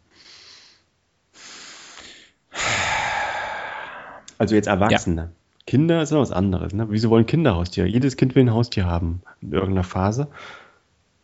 [4.39, 5.21] Also jetzt Erwachsene.
[5.21, 5.30] Ja.
[5.67, 6.73] Kinder ist noch was anderes.
[6.73, 6.88] Ne?
[6.89, 7.86] Wieso wollen Kinder Haustiere?
[7.86, 10.30] Jedes Kind will ein Haustier haben in irgendeiner Phase.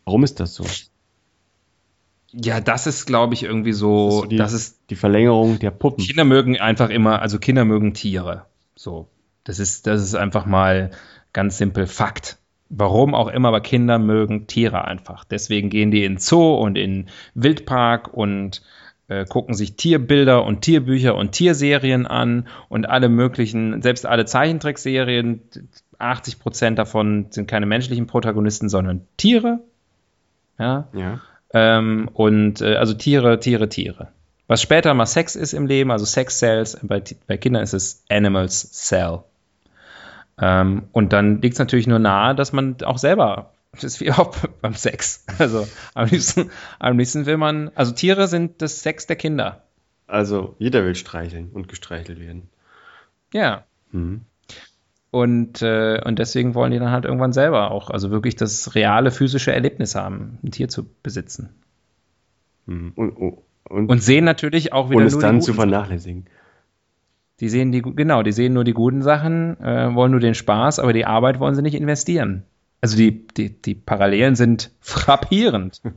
[0.03, 0.65] Warum ist das so?
[2.31, 4.07] Ja, das ist, glaube ich, irgendwie so.
[4.07, 6.05] Das ist, so die, das ist die Verlängerung der Puppen.
[6.05, 8.45] Kinder mögen einfach immer, also Kinder mögen Tiere.
[8.75, 9.07] So.
[9.45, 10.91] Das ist, das ist einfach mal
[11.33, 12.37] ganz simpel Fakt.
[12.69, 15.23] Warum auch immer, aber Kinder mögen Tiere einfach.
[15.23, 18.61] Deswegen gehen die in Zoo und in Wildpark und
[19.07, 25.41] äh, gucken sich Tierbilder und Tierbücher und Tierserien an und alle möglichen, selbst alle Zeichentrickserien,
[25.97, 29.59] 80 Prozent davon sind keine menschlichen Protagonisten, sondern Tiere.
[30.57, 30.87] Ja.
[30.93, 31.19] ja.
[31.53, 34.09] Ähm, und äh, also Tiere, Tiere, Tiere.
[34.47, 38.03] Was später mal Sex ist im Leben, also Sex Cells, bei, bei Kindern ist es
[38.09, 39.19] Animals Cell.
[40.39, 44.11] Ähm, und dann liegt es natürlich nur nahe, dass man auch selber Das ist wie
[44.11, 45.25] auch beim Sex.
[45.37, 49.63] Also am liebsten, am liebsten will man, also Tiere sind das Sex der Kinder.
[50.07, 52.49] Also jeder will streicheln und gestreichelt werden.
[53.33, 53.65] Ja.
[53.91, 54.21] Mhm.
[55.11, 59.11] Und, äh, und deswegen wollen die dann halt irgendwann selber auch, also wirklich das reale
[59.11, 61.49] physische Erlebnis haben, ein Tier zu besitzen.
[62.65, 62.91] Mhm.
[62.95, 63.37] Und, und,
[63.69, 64.99] und, und, sehen natürlich auch wieder.
[64.99, 66.25] Und es dann zu vernachlässigen.
[67.39, 70.79] Die sehen die, genau, die sehen nur die guten Sachen, äh, wollen nur den Spaß,
[70.79, 72.43] aber die Arbeit wollen sie nicht investieren.
[72.85, 75.81] Also die, die, die Parallelen sind frappierend.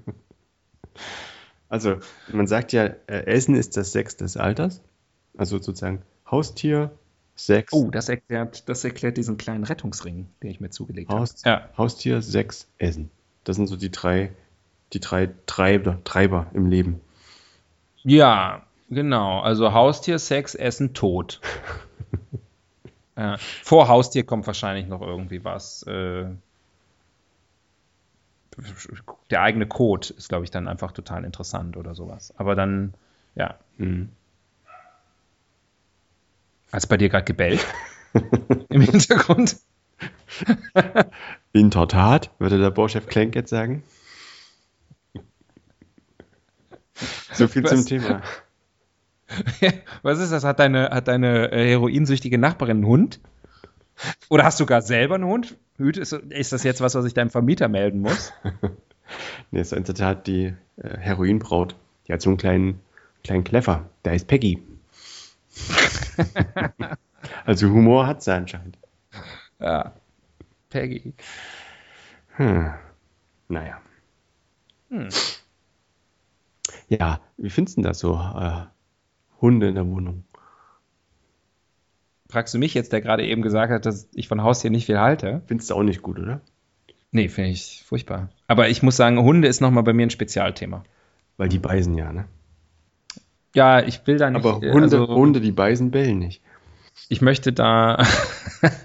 [1.70, 1.96] Also,
[2.32, 4.80] man sagt ja, äh, Essen ist das Sex des Alters.
[5.36, 6.92] Also sozusagen Haustier,
[7.34, 7.74] Sex.
[7.74, 11.60] Oh, das erklärt, das erklärt diesen kleinen Rettungsring, den ich mir zugelegt Haus, habe.
[11.60, 11.68] Ja.
[11.76, 13.10] Haustier, Sex, Essen.
[13.44, 14.32] Das sind so die drei,
[14.94, 17.02] die drei Treiber, Treiber im Leben.
[18.02, 19.40] Ja, genau.
[19.40, 21.42] Also Haustier, Sex, Essen, Tod.
[23.18, 23.36] ja.
[23.62, 25.82] Vor Haustier kommt wahrscheinlich noch irgendwie was.
[25.82, 26.28] Äh,
[29.30, 32.34] der eigene Code ist, glaube ich, dann einfach total interessant oder sowas.
[32.36, 32.94] Aber dann,
[33.34, 33.58] ja.
[33.76, 34.10] Mhm.
[36.70, 37.64] Als bei dir gerade gebellt
[38.68, 39.56] im Hintergrund.
[41.52, 43.82] In der Tat, würde der Bauchef Klenk jetzt sagen.
[47.32, 47.70] So viel Was?
[47.70, 48.22] zum Thema.
[50.02, 50.44] Was ist das?
[50.44, 53.20] Hat deine, hat deine äh, heroinsüchtige Nachbarin einen Hund?
[54.28, 55.56] Oder hast du gar selber einen Hund?
[55.78, 58.32] Ist, ist das jetzt was, was ich deinem Vermieter melden muss?
[59.50, 61.76] nee, ist in der Tat die äh, Heroinbraut.
[62.06, 62.80] Die hat so einen kleinen,
[63.22, 63.88] kleinen Kleffer.
[64.04, 64.62] Der heißt Peggy.
[67.44, 68.78] also Humor hat sie anscheinend.
[69.60, 69.92] Ja.
[70.70, 71.14] Peggy.
[72.36, 72.74] Hm.
[73.48, 73.80] Naja.
[74.90, 75.08] Hm.
[76.88, 78.14] Ja, wie findest du das so?
[78.14, 78.66] Äh,
[79.40, 80.24] Hunde in der Wohnung.
[82.30, 84.98] Fragst du mich jetzt, der gerade eben gesagt hat, dass ich von Haustier nicht viel
[84.98, 85.42] halte?
[85.46, 86.42] Findest du auch nicht gut, oder?
[87.10, 88.28] Nee, finde ich furchtbar.
[88.48, 90.84] Aber ich muss sagen, Hunde ist nochmal bei mir ein Spezialthema.
[91.38, 92.26] Weil die beißen ja, ne?
[93.54, 94.44] Ja, ich will da nicht.
[94.44, 96.42] Aber Hunde, also, Hunde die beißen, bellen nicht.
[97.08, 98.04] Ich möchte da.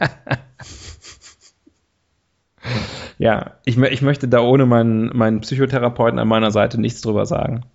[3.18, 7.66] ja, ich, ich möchte da ohne meinen, meinen Psychotherapeuten an meiner Seite nichts drüber sagen.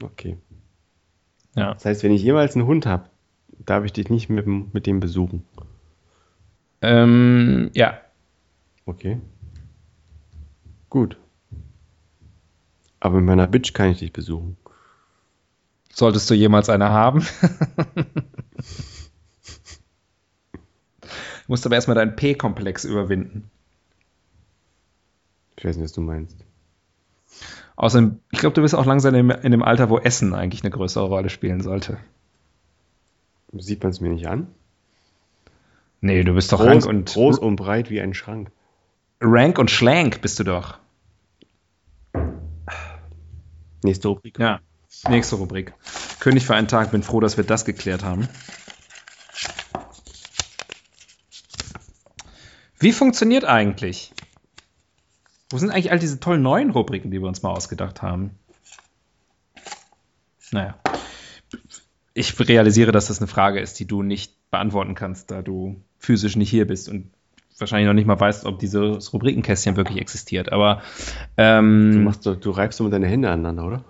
[0.00, 0.36] Okay.
[1.56, 1.74] Ja.
[1.74, 3.08] Das heißt, wenn ich jemals einen Hund habe,
[3.64, 5.44] darf ich dich nicht mit, mit dem besuchen.
[6.82, 7.98] Ähm, ja.
[8.84, 9.20] Okay.
[10.90, 11.16] Gut.
[13.00, 14.56] Aber mit meiner Bitch kann ich dich besuchen.
[15.92, 17.20] Solltest du jemals eine haben?
[17.94, 18.04] du
[21.46, 23.50] musst aber erstmal deinen P-Komplex überwinden.
[25.56, 26.36] Ich weiß nicht, was du meinst.
[27.76, 30.70] Außerdem, ich glaube, du bist auch langsam in, in dem Alter, wo Essen eigentlich eine
[30.70, 31.98] größere Rolle spielen sollte.
[33.52, 34.48] Sieht man es mir nicht an?
[36.00, 37.12] Nee, du bist doch groß, rank und.
[37.12, 38.50] Groß und breit wie ein Schrank.
[39.20, 40.78] Rank und schlank bist du doch.
[43.82, 44.38] Nächste Rubrik.
[44.38, 44.60] Ja,
[45.08, 45.74] nächste Rubrik.
[46.20, 46.90] König für einen Tag.
[46.90, 48.28] Bin froh, dass wir das geklärt haben.
[52.78, 54.12] Wie funktioniert eigentlich?
[55.50, 58.38] Wo sind eigentlich all diese tollen neuen Rubriken, die wir uns mal ausgedacht haben?
[60.50, 60.78] Naja
[62.16, 66.36] ich realisiere, dass das eine Frage ist, die du nicht beantworten kannst, da du physisch
[66.36, 67.10] nicht hier bist und
[67.58, 70.50] wahrscheinlich noch nicht mal weißt, ob dieses Rubrikenkästchen wirklich existiert.
[70.50, 70.82] Aber
[71.36, 73.84] ähm, du, machst, du, reibst immer deine Hände aneinander, oder?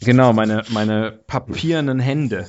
[0.00, 2.46] Genau, meine, meine papierenden Hände.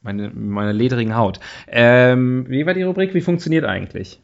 [0.00, 1.38] Meine, meine ledrigen Haut.
[1.68, 3.14] Ähm, wie war die Rubrik?
[3.14, 4.20] Wie funktioniert eigentlich?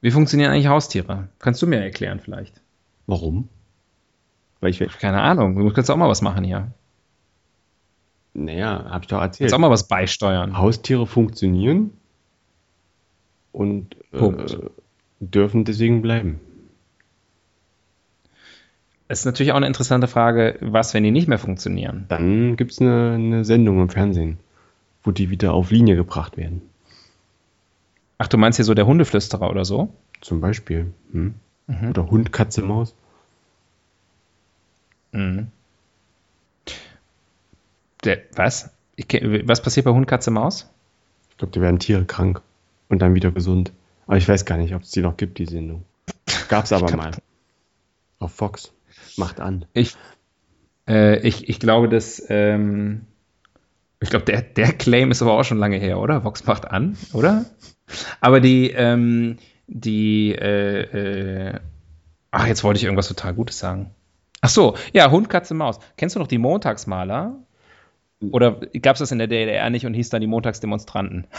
[0.00, 1.28] Wie funktionieren eigentlich Haustiere?
[1.38, 2.60] Kannst du mir erklären vielleicht?
[3.06, 3.48] Warum?
[4.60, 5.56] Weil ich keine Ahnung.
[5.56, 6.72] Du kannst auch mal was machen hier.
[8.36, 9.48] Naja, hab ich doch erzählt.
[9.48, 10.58] Jetzt auch mal was beisteuern.
[10.58, 11.92] Haustiere funktionieren
[13.52, 14.58] und äh,
[15.20, 16.40] dürfen deswegen bleiben.
[19.08, 22.04] Es ist natürlich auch eine interessante Frage, was, wenn die nicht mehr funktionieren?
[22.08, 24.38] Dann gibt es eine, eine Sendung im Fernsehen,
[25.02, 26.62] wo die wieder auf Linie gebracht werden.
[28.18, 29.94] Ach, du meinst hier so der Hundeflüsterer oder so?
[30.20, 30.92] Zum Beispiel.
[31.12, 31.34] Hm?
[31.68, 31.90] Mhm.
[31.90, 32.94] Oder Hund, Katze, Maus.
[35.12, 35.48] Mhm.
[38.06, 38.70] Der, was?
[38.94, 39.06] Ich,
[39.44, 40.70] was passiert bei Hund, Katze, Maus?
[41.30, 42.40] Ich glaube, die werden Tiere krank
[42.88, 43.72] und dann wieder gesund.
[44.06, 45.84] Aber ich weiß gar nicht, ob es die noch gibt, die Sendung.
[46.48, 47.10] Gab es aber mal.
[48.18, 48.72] Auf Fox.
[49.16, 49.66] Macht an.
[49.74, 49.96] Ich,
[50.88, 52.22] äh, ich, ich glaube, dass.
[52.28, 53.02] Ähm,
[54.00, 56.22] ich glaube, der, der Claim ist aber auch schon lange her, oder?
[56.22, 57.46] Vox macht an, oder?
[58.20, 61.60] Aber die, ähm, die, äh, äh,
[62.30, 63.90] ach, jetzt wollte ich irgendwas total Gutes sagen.
[64.42, 65.78] Ach so, ja, Hund, Katze, Maus.
[65.96, 67.38] Kennst du noch die Montagsmaler?
[68.30, 71.26] Oder gab es das in der DDR nicht und hieß dann die Montagsdemonstranten?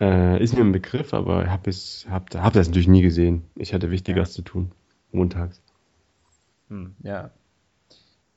[0.00, 1.70] Äh, ist mir ein Begriff, aber ich habe
[2.10, 3.44] hab, hab das natürlich nie gesehen.
[3.54, 4.36] Ich hatte Wichtigeres ja.
[4.36, 4.72] zu tun,
[5.12, 5.62] montags.
[6.70, 7.30] Hm, ja.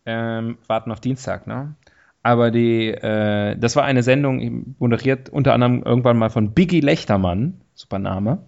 [0.05, 1.73] Ähm, warten auf Dienstag, ne?
[2.21, 7.61] Aber die, äh, das war eine Sendung, moderiert unter anderem irgendwann mal von Biggie Lechtermann,
[7.73, 8.43] super Name.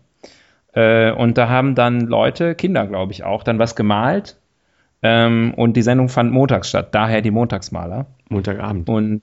[0.74, 4.38] Äh, und da haben dann Leute, Kinder glaube ich auch, dann was gemalt.
[5.02, 8.08] Ähm, und die Sendung fand montags statt, daher die Montagsmaler.
[8.30, 8.90] Montagabend.
[8.90, 9.22] Und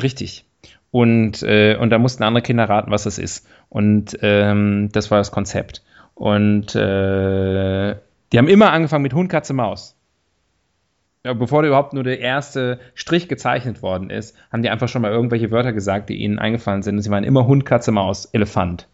[0.00, 0.44] richtig.
[0.90, 3.46] Und, äh, und da mussten andere Kinder raten, was das ist.
[3.68, 5.82] Und ähm, das war das Konzept.
[6.14, 7.96] Und äh,
[8.32, 9.96] die haben immer angefangen mit Hund, Katze, Maus.
[11.24, 15.10] Ja, bevor überhaupt nur der erste Strich gezeichnet worden ist, haben die einfach schon mal
[15.10, 16.96] irgendwelche Wörter gesagt, die ihnen eingefallen sind.
[16.96, 18.86] Und sie waren immer Hund, Katze, Maus, Elefant.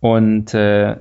[0.00, 0.96] Und äh,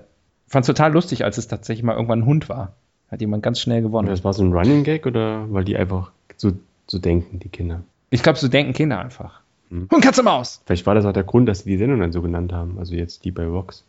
[0.48, 2.74] fand es total lustig, als es tatsächlich mal irgendwann ein Hund war.
[3.10, 4.08] Hat jemand ganz schnell gewonnen.
[4.08, 6.54] Das war so ein Running Gag oder weil die einfach so,
[6.88, 7.84] so denken, die Kinder?
[8.10, 9.42] Ich glaube, so denken Kinder einfach.
[9.70, 9.88] Hm.
[9.92, 10.62] Hund, Katze, Maus!
[10.66, 12.80] Vielleicht war das auch der Grund, dass sie die Sendung dann so genannt haben.
[12.80, 13.84] Also jetzt die bei Vox.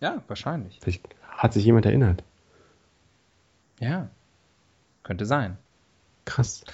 [0.00, 0.78] Ja, wahrscheinlich.
[0.80, 2.24] Vielleicht hat sich jemand erinnert.
[3.78, 4.08] Ja,
[5.02, 5.58] könnte sein.
[6.24, 6.64] Krass.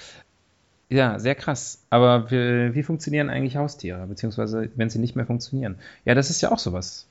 [0.90, 1.82] Ja, sehr krass.
[1.90, 4.06] Aber wie, wie, funktionieren eigentlich Haustiere?
[4.06, 5.78] Beziehungsweise, wenn sie nicht mehr funktionieren?
[6.04, 7.07] Ja, das ist ja auch sowas.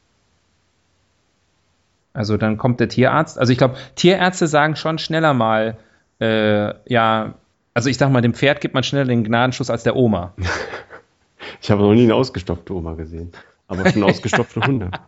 [2.17, 3.37] Also dann kommt der Tierarzt.
[3.37, 5.77] Also ich glaube, Tierärzte sagen schon schneller mal,
[6.19, 7.35] äh, ja,
[7.73, 10.33] also ich sag mal, dem Pferd gibt man schneller den Gnadenschuss als der Oma.
[11.61, 13.31] ich habe noch nie eine ausgestopfte Oma gesehen,
[13.67, 14.89] aber schon ausgestopfte Hunde.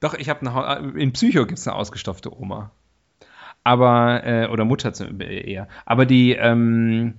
[0.00, 2.72] Doch, ich habe eine, in Psycho gibt es eine ausgestopfte Oma
[3.68, 5.68] aber, äh, oder Mutter eher.
[5.84, 7.14] Aber die, ähm,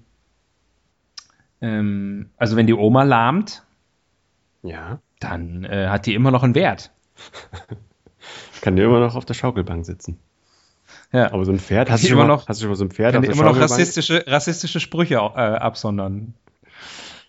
[1.62, 3.64] ähm, also wenn die Oma lahmt,
[4.64, 5.00] ja.
[5.20, 6.92] dann äh, hat die immer noch einen Wert.
[8.62, 10.20] Kann die immer noch auf der Schaukelbank sitzen.
[11.12, 11.32] Ja.
[11.32, 13.26] Aber so ein Pferd, hast du, immer noch, hast du so ein Pferd kann auf
[13.26, 16.34] der immer noch rassistische, rassistische Sprüche äh, absondern.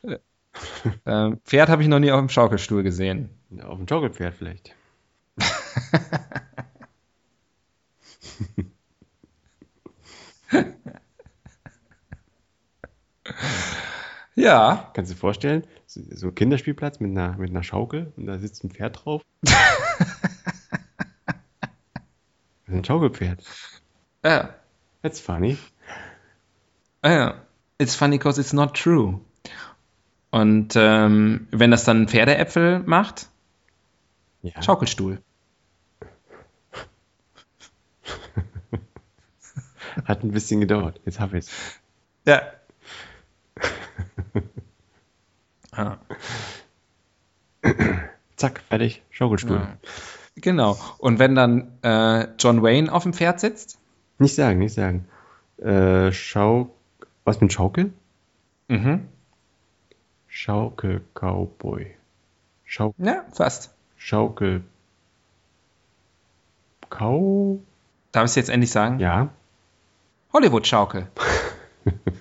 [1.05, 3.31] äh, Pferd habe ich noch nie auf dem Schaukelstuhl gesehen.
[3.51, 4.75] Ja, auf dem Schaukelpferd vielleicht.
[14.35, 14.91] ja.
[14.95, 18.65] Kannst du dir vorstellen, so ein Kinderspielplatz mit einer, mit einer Schaukel und da sitzt
[18.65, 19.23] ein Pferd drauf?
[22.69, 23.45] ein Schaukelpferd.
[24.25, 24.55] Ja.
[25.03, 25.59] That's funny.
[27.05, 27.43] Ja.
[27.79, 29.21] It's funny because it's not true.
[30.31, 33.29] Und ähm, wenn das dann Pferdeäpfel macht,
[34.43, 34.63] ja.
[34.63, 35.21] Schaukelstuhl.
[40.05, 41.01] Hat ein bisschen gedauert.
[41.05, 41.51] Jetzt habe ich es.
[42.27, 42.43] Ja.
[45.73, 45.99] Ah.
[48.37, 49.03] Zack, fertig.
[49.11, 49.59] Schaukelstuhl.
[49.59, 49.77] Ja.
[50.37, 50.79] Genau.
[50.99, 53.79] Und wenn dann äh, John Wayne auf dem Pferd sitzt?
[54.19, 55.07] Nicht sagen, nicht sagen.
[55.59, 56.75] Äh, Schau.
[57.25, 57.93] Was mit Schaukel?
[58.69, 59.09] Mhm.
[60.27, 61.95] Schaukel Cowboy.
[62.65, 63.07] Schaukel.
[63.07, 63.75] Ja, fast.
[63.97, 64.63] Schaukel.
[66.89, 67.61] Kau.
[68.13, 68.99] Darf ich es jetzt endlich sagen?
[68.99, 69.29] Ja.
[70.33, 71.09] Hollywood-Schaukel.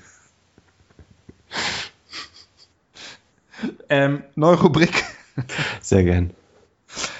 [3.89, 5.03] ähm, neue Rubrik.
[5.81, 6.31] Sehr gern.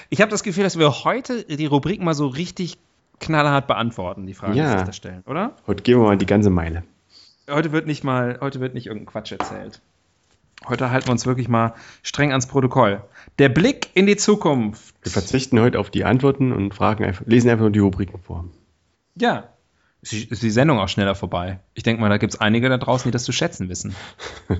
[0.08, 2.78] Ich habe das Gefühl, dass wir heute die Rubrik mal so richtig
[3.20, 4.72] knallhart beantworten, die Fragen, ja.
[4.72, 5.54] die sich da stellen, oder?
[5.66, 6.82] Heute gehen wir mal die ganze Meile.
[7.48, 9.80] Heute wird nicht mal, heute wird nicht irgendein Quatsch erzählt.
[10.68, 13.02] Heute halten wir uns wirklich mal streng ans Protokoll.
[13.38, 14.94] Der Blick in die Zukunft.
[15.02, 18.44] Wir verzichten heute auf die Antworten und fragen einfach, lesen einfach nur die Rubriken vor.
[19.16, 19.48] Ja,
[20.02, 21.60] ist die Sendung auch schneller vorbei.
[21.74, 23.94] Ich denke mal, da gibt es einige da draußen, die das zu schätzen wissen.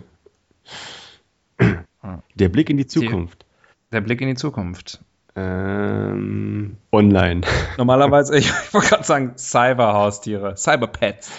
[2.34, 3.42] Der Blick in die Zukunft.
[3.42, 5.00] Die, der Blick in die Zukunft.
[5.36, 7.42] Ähm, online.
[7.78, 11.30] Normalerweise, ich, ich wollte gerade sagen, Cyberhaustiere, Cyberpets.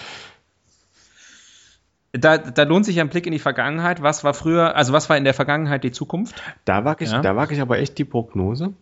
[2.12, 4.02] Da, da, lohnt sich ein Blick in die Vergangenheit.
[4.02, 6.42] Was war früher, also was war in der Vergangenheit die Zukunft?
[6.66, 7.22] Da wage ich, ja.
[7.22, 8.74] Da wag ich aber echt die Prognose,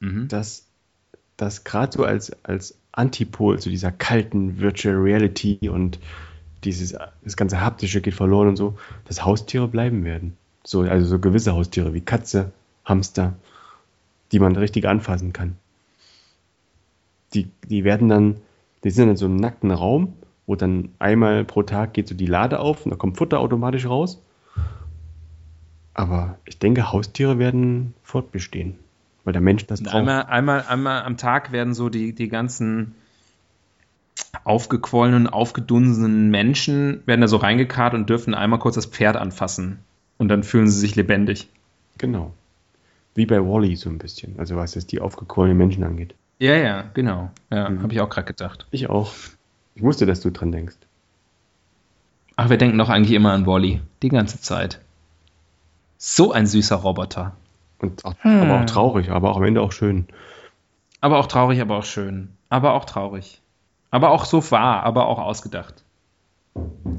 [0.00, 0.28] mhm.
[0.28, 0.66] dass
[1.38, 5.98] das gerade so als, als Antipol zu dieser kalten Virtual Reality und
[6.64, 10.36] dieses, das ganze Haptische geht verloren und so, dass Haustiere bleiben werden.
[10.64, 12.52] So, also so gewisse Haustiere wie Katze,
[12.84, 13.34] Hamster,
[14.32, 15.56] die man richtig anfassen kann.
[17.34, 18.36] Die, die werden dann,
[18.82, 20.14] die sind in so einem nackten Raum,
[20.46, 23.86] wo dann einmal pro Tag geht so die Lade auf und da kommt Futter automatisch
[23.86, 24.22] raus.
[25.92, 28.78] Aber ich denke, Haustiere werden fortbestehen
[29.24, 29.94] weil der Mensch das braucht.
[29.94, 32.94] Einmal, einmal, einmal am Tag werden so die, die ganzen
[34.44, 39.78] aufgequollenen, aufgedunsenen Menschen werden da so reingekarrt und dürfen einmal kurz das Pferd anfassen.
[40.18, 41.48] Und dann fühlen sie sich lebendig.
[41.98, 42.32] Genau.
[43.14, 44.38] Wie bei Wally so ein bisschen.
[44.38, 46.14] Also was jetzt die aufgequollenen Menschen angeht.
[46.38, 47.30] Ja, ja, genau.
[47.50, 47.82] Ja, mhm.
[47.82, 48.66] habe ich auch gerade gedacht.
[48.70, 49.12] Ich auch.
[49.74, 50.76] Ich wusste, dass du dran denkst.
[52.36, 53.80] Ach, wir denken doch eigentlich immer an Wally.
[54.02, 54.80] Die ganze Zeit.
[55.96, 57.36] So ein süßer Roboter.
[57.78, 58.42] Und auch, hm.
[58.42, 60.06] aber auch traurig, aber auch am Ende auch schön.
[61.00, 62.30] Aber auch traurig, aber auch schön.
[62.48, 63.40] Aber auch traurig.
[63.90, 65.84] Aber auch so wahr, aber auch ausgedacht.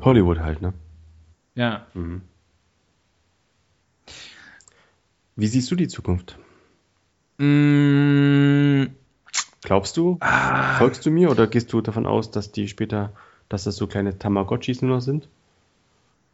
[0.02, 0.74] Hollywood halt, ne?
[1.56, 1.86] Ja.
[1.94, 2.22] Mhm.
[5.36, 6.38] Wie siehst du die Zukunft?
[7.38, 8.86] Mm.
[9.64, 10.18] Glaubst du?
[10.22, 10.78] Ah.
[10.78, 13.12] Folgst du mir oder gehst du davon aus, dass die später,
[13.50, 15.28] dass das so kleine Tamagotchis nur noch sind?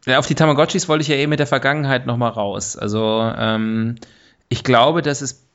[0.05, 2.75] Ja, auf die Tamagotchis wollte ich ja eh mit der Vergangenheit nochmal raus.
[2.75, 3.95] Also, ähm,
[4.49, 5.45] ich glaube, dass es,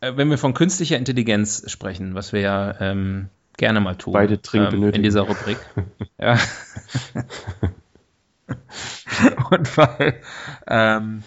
[0.00, 4.14] äh, wenn wir von künstlicher Intelligenz sprechen, was wir ja ähm, gerne mal tun.
[4.14, 4.96] Beide dringend ähm, benötigen.
[4.96, 5.58] In dieser Rubrik.
[6.18, 6.38] ja.
[9.50, 10.20] Und weil,
[10.66, 11.22] ähm,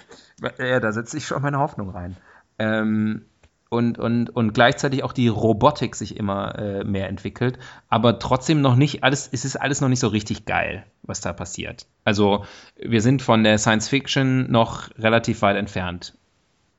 [0.59, 2.15] ja, da setze ich schon meine Hoffnung rein.
[2.59, 3.25] Ähm,
[3.69, 7.59] und, und, und gleichzeitig auch die Robotik sich immer äh, mehr entwickelt,
[7.89, 11.33] aber trotzdem noch nicht alles, es ist alles noch nicht so richtig geil, was da
[11.33, 11.85] passiert.
[12.05, 12.45] Also
[12.77, 16.13] wir sind von der Science Fiction noch relativ weit entfernt.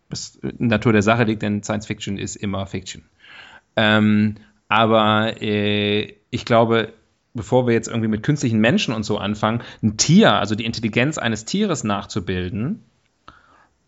[0.09, 3.05] Was Natur der Sache liegt, denn Science Fiction ist immer Fiction.
[3.77, 4.37] Ähm,
[4.69, 6.95] aber äh, ich glaube,
[7.35, 11.19] bevor wir jetzt irgendwie mit künstlichen Menschen und so anfangen, ein Tier, also die Intelligenz
[11.19, 12.83] eines Tieres nachzubilden,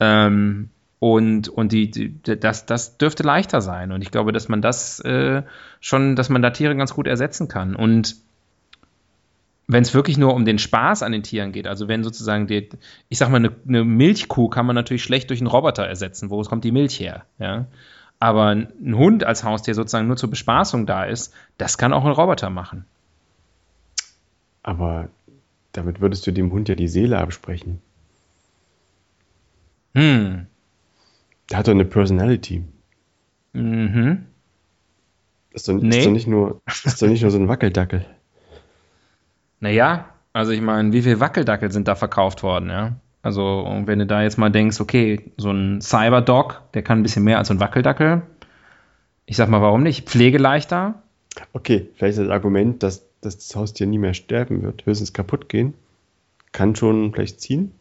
[0.00, 3.92] ähm, und, und die, die, das, das dürfte leichter sein.
[3.92, 5.42] Und ich glaube, dass man das äh,
[5.80, 7.74] schon, dass man da Tiere ganz gut ersetzen kann.
[7.74, 8.16] Und
[9.66, 12.68] wenn es wirklich nur um den Spaß an den Tieren geht, also wenn sozusagen die,
[13.08, 16.28] ich sag mal, eine, eine, Milchkuh kann man natürlich schlecht durch einen Roboter ersetzen.
[16.28, 17.24] Wo kommt die Milch her?
[17.38, 17.66] Ja.
[18.18, 22.12] Aber ein Hund als Haustier sozusagen nur zur Bespaßung da ist, das kann auch ein
[22.12, 22.84] Roboter machen.
[24.62, 25.08] Aber
[25.72, 27.80] damit würdest du dem Hund ja die Seele absprechen.
[29.94, 30.46] Hm.
[31.50, 32.64] Der hat doch eine Personality.
[33.52, 34.26] Mhm.
[35.52, 35.98] Ist doch, nee.
[35.98, 38.04] ist doch, nicht, nur, ist doch nicht nur so ein Wackeldackel.
[39.58, 42.96] Naja, also ich meine, wie viele Wackeldackel sind da verkauft worden, ja?
[43.22, 47.24] Also, wenn du da jetzt mal denkst, okay, so ein Cyberdog, der kann ein bisschen
[47.24, 48.22] mehr als so ein Wackeldackel.
[49.26, 50.08] Ich sag mal, warum nicht?
[50.08, 51.02] Pflegeleichter.
[51.52, 55.74] Okay, vielleicht das Argument, dass, dass das Haustier nie mehr sterben wird, höchstens kaputt gehen,
[56.52, 57.72] kann schon vielleicht ziehen.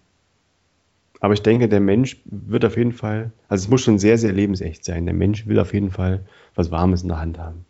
[1.19, 4.31] Aber ich denke, der Mensch wird auf jeden Fall, also es muss schon sehr, sehr
[4.31, 5.05] lebensecht sein.
[5.05, 7.65] Der Mensch will auf jeden Fall was Warmes in der Hand haben.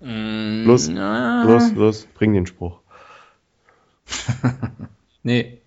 [0.00, 1.44] Mm, los, ja.
[1.44, 2.80] los, los, bring den Spruch.
[5.22, 5.60] nee.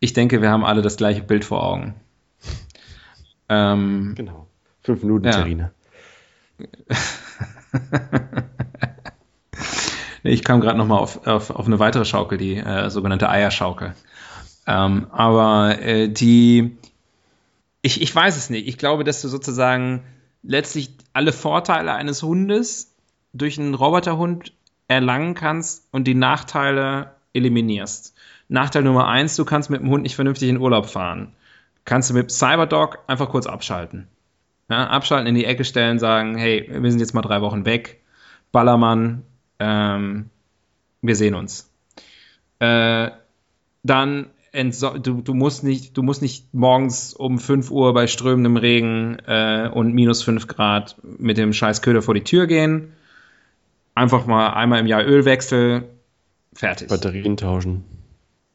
[0.00, 1.94] Ich denke, wir haben alle das gleiche Bild vor Augen.
[3.48, 4.46] Ähm, genau.
[4.82, 5.32] Fünf Minuten ja.
[5.32, 5.72] Terrine.
[10.22, 13.94] ich kam gerade nochmal auf, auf, auf eine weitere Schaukel, die äh, sogenannte Eierschaukel.
[14.68, 16.76] Ähm, aber äh, die,
[17.80, 18.68] ich, ich weiß es nicht.
[18.68, 20.04] Ich glaube, dass du sozusagen
[20.42, 22.94] letztlich alle Vorteile eines Hundes
[23.32, 24.52] durch einen Roboterhund
[24.86, 28.14] erlangen kannst und die Nachteile eliminierst.
[28.48, 31.32] Nachteil Nummer eins, du kannst mit dem Hund nicht vernünftig in Urlaub fahren.
[31.86, 34.06] Kannst du mit Cyberdog einfach kurz abschalten.
[34.68, 38.02] Ja, abschalten, in die Ecke stellen, sagen, hey, wir sind jetzt mal drei Wochen weg.
[38.52, 39.22] Ballermann,
[39.58, 40.28] ähm,
[41.00, 41.70] wir sehen uns.
[42.58, 43.10] Äh,
[43.82, 44.26] dann
[44.64, 49.70] du, du, musst nicht, du musst nicht morgens um 5 Uhr bei strömendem Regen äh,
[49.72, 52.92] und minus 5 Grad mit dem scheiß Köder vor die Tür gehen.
[53.94, 55.88] Einfach mal einmal im Jahr Ölwechsel,
[56.52, 56.88] fertig.
[56.88, 57.84] Batterien tauschen.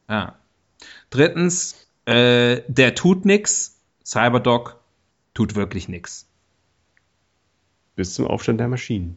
[0.08, 0.36] Ja.
[1.10, 3.80] Drittens, äh, der tut nix.
[4.04, 4.78] Cyberdog
[5.32, 6.28] tut wirklich nix.
[7.96, 9.16] Bis zum Aufstand der Maschinen.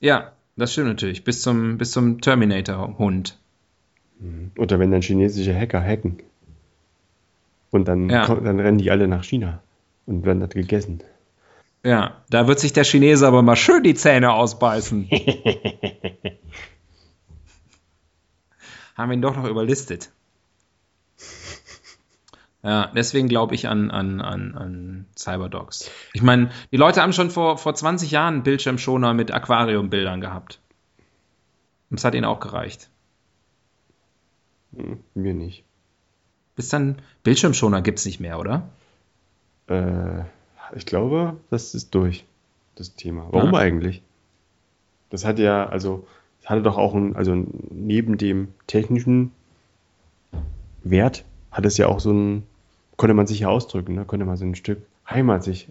[0.00, 1.24] Ja, das stimmt natürlich.
[1.24, 3.38] Bis zum, bis zum Terminator-Hund.
[4.24, 4.50] Mhm.
[4.58, 6.18] Oder wenn dann chinesische Hacker hacken.
[7.70, 8.24] Und dann, ja.
[8.24, 9.60] kommt, dann rennen die alle nach China
[10.06, 11.02] und werden dort gegessen.
[11.84, 15.10] Ja, da wird sich der Chinese aber mal schön die Zähne ausbeißen.
[18.96, 20.10] Haben wir ihn doch noch überlistet.
[22.62, 25.90] Ja, deswegen glaube ich an, an, an, an Cyberdogs.
[26.14, 30.60] Ich meine, die Leute haben schon vor, vor 20 Jahren Bildschirmschoner mit Aquariumbildern gehabt.
[31.90, 32.88] Und es hat ihnen auch gereicht.
[34.76, 35.64] Hm, mir nicht.
[36.56, 38.68] Bis dann Bildschirmschoner gibt es nicht mehr, oder?
[39.66, 40.22] Äh,
[40.74, 42.24] ich glaube, das ist durch,
[42.74, 43.28] das Thema.
[43.30, 43.58] Warum ja.
[43.58, 44.02] eigentlich?
[45.10, 46.06] Das hat ja, also,
[46.40, 47.34] das hatte doch auch ein, also
[47.70, 49.32] neben dem technischen
[50.82, 52.44] Wert, hat es ja auch so ein,
[52.96, 54.04] konnte man sich ja ausdrücken, ne?
[54.04, 55.68] konnte man so ein Stück Heimat sich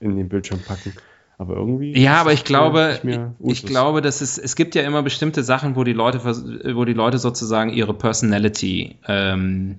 [0.00, 0.92] in den Bildschirm packen.
[1.38, 1.96] Aber irgendwie.
[1.96, 3.00] Ja, aber ich glaube,
[3.38, 6.92] ich glaube, dass es, es gibt ja immer bestimmte Sachen, wo die Leute, wo die
[6.92, 9.78] Leute sozusagen ihre Personality ähm,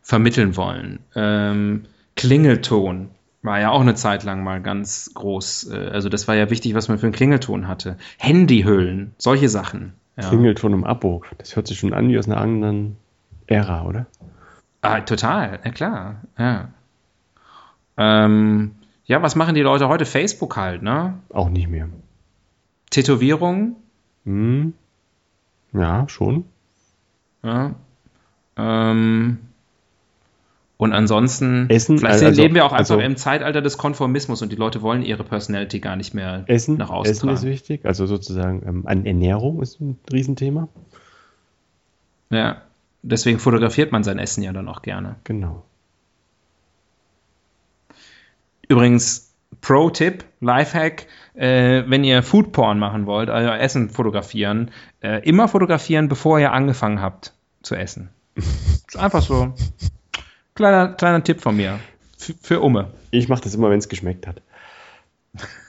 [0.00, 1.00] vermitteln wollen.
[1.14, 1.84] Ähm,
[2.16, 3.10] Klingelton
[3.42, 5.70] war ja auch eine Zeit lang mal ganz groß.
[5.70, 7.98] Äh, also das war ja wichtig, was man für einen Klingelton hatte.
[8.16, 9.92] Handyhüllen, solche Sachen.
[10.16, 10.28] Ja.
[10.28, 12.96] Klingelton im Abo, das hört sich schon an wie aus einer anderen
[13.46, 14.06] Ära, oder?
[14.80, 16.22] Ah, total, ja klar.
[16.38, 16.68] Ja.
[17.96, 18.72] Ähm,
[19.06, 20.06] ja, was machen die Leute heute?
[20.06, 21.18] Facebook halt, ne?
[21.30, 21.88] Auch nicht mehr.
[22.90, 23.76] Tätowierung?
[24.24, 24.72] Hm.
[25.72, 26.44] Ja, schon.
[27.42, 27.74] Ja.
[28.56, 29.38] Ähm,
[30.76, 34.50] und ansonsten, Essen, vielleicht also, leben wir auch einfach also, im Zeitalter des Konformismus und
[34.50, 37.34] die Leute wollen ihre Personality gar nicht mehr Essen, nach außen Essen tragen.
[37.34, 40.68] ist wichtig, also sozusagen ähm, an Ernährung ist ein Riesenthema.
[42.30, 42.62] Ja,
[43.02, 45.16] deswegen fotografiert man sein Essen ja dann auch gerne.
[45.24, 45.64] Genau.
[48.68, 56.08] Übrigens, Pro-Tipp, Lifehack, äh, wenn ihr Foodporn machen wollt, also Essen fotografieren, äh, immer fotografieren,
[56.08, 58.10] bevor ihr angefangen habt zu essen.
[58.34, 59.54] Ist einfach so.
[60.54, 61.80] Kleiner, kleiner Tipp von mir.
[62.18, 62.92] F für Umme.
[63.10, 64.42] Ich mache das immer, wenn es geschmeckt hat.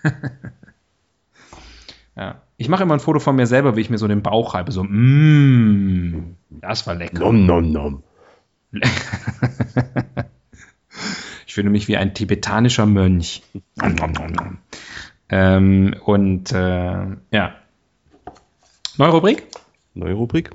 [2.16, 2.42] Ja.
[2.58, 4.72] Ich mache immer ein Foto von mir selber, wie ich mir so den Bauch reibe.
[4.72, 7.20] So, mmm, das war lecker.
[7.20, 8.04] Nom, nom, nom.
[11.56, 13.42] ich fühle mich wie ein tibetanischer Mönch.
[15.28, 17.56] Ähm, und äh, ja.
[18.98, 19.48] Neue Rubrik?
[19.96, 20.52] Neue Rubrik.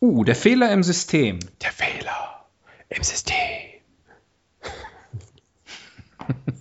[0.00, 1.38] Uh, der Fehler im System.
[1.62, 2.44] Der Fehler
[2.88, 3.36] im System.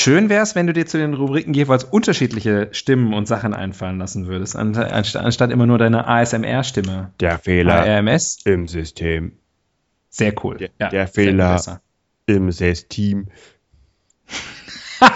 [0.00, 3.98] Schön wäre es, wenn du dir zu den Rubriken jeweils unterschiedliche Stimmen und Sachen einfallen
[3.98, 7.12] lassen würdest, anstatt, immer nur deine ASMR-Stimme.
[7.18, 8.38] Der Fehler ARMS?
[8.44, 9.32] im System.
[10.08, 10.58] Sehr cool.
[10.58, 11.80] Der, Ja, der Fehler
[12.26, 13.26] im System.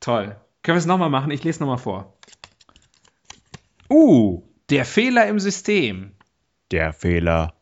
[0.00, 0.36] Toll.
[0.62, 1.30] Können wir es nochmal machen?
[1.30, 2.18] Ich lese nochmal vor.
[3.88, 6.12] Uh, der Fehler im System.
[6.70, 7.54] Der Fehler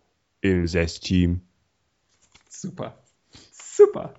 [0.43, 1.41] im System.
[2.49, 2.99] Super.
[3.51, 4.15] Super.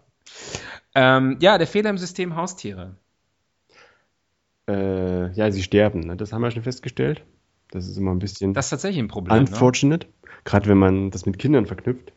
[0.96, 2.96] Ähm, ja, der Fehler im System Haustiere.
[4.68, 6.00] Äh, ja, sie sterben.
[6.00, 6.18] Ne?
[6.18, 7.24] Das haben wir schon festgestellt.
[7.70, 9.36] Das ist immer ein bisschen Das ist tatsächlich ein Problem.
[9.36, 9.42] Ne?
[9.42, 10.08] unfortunate.
[10.46, 12.14] Gerade wenn man das mit Kindern verknüpft.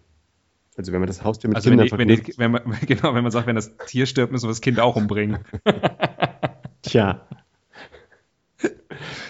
[0.76, 2.38] Also wenn man das Haustier mit Also wenn, Kindern die, wenn, die, verknüpft.
[2.38, 4.96] wenn man genau, wenn man sagt, wenn das Tier stirbt, müssen wir das Kind auch
[4.96, 5.38] umbringen.
[6.82, 7.26] Tja,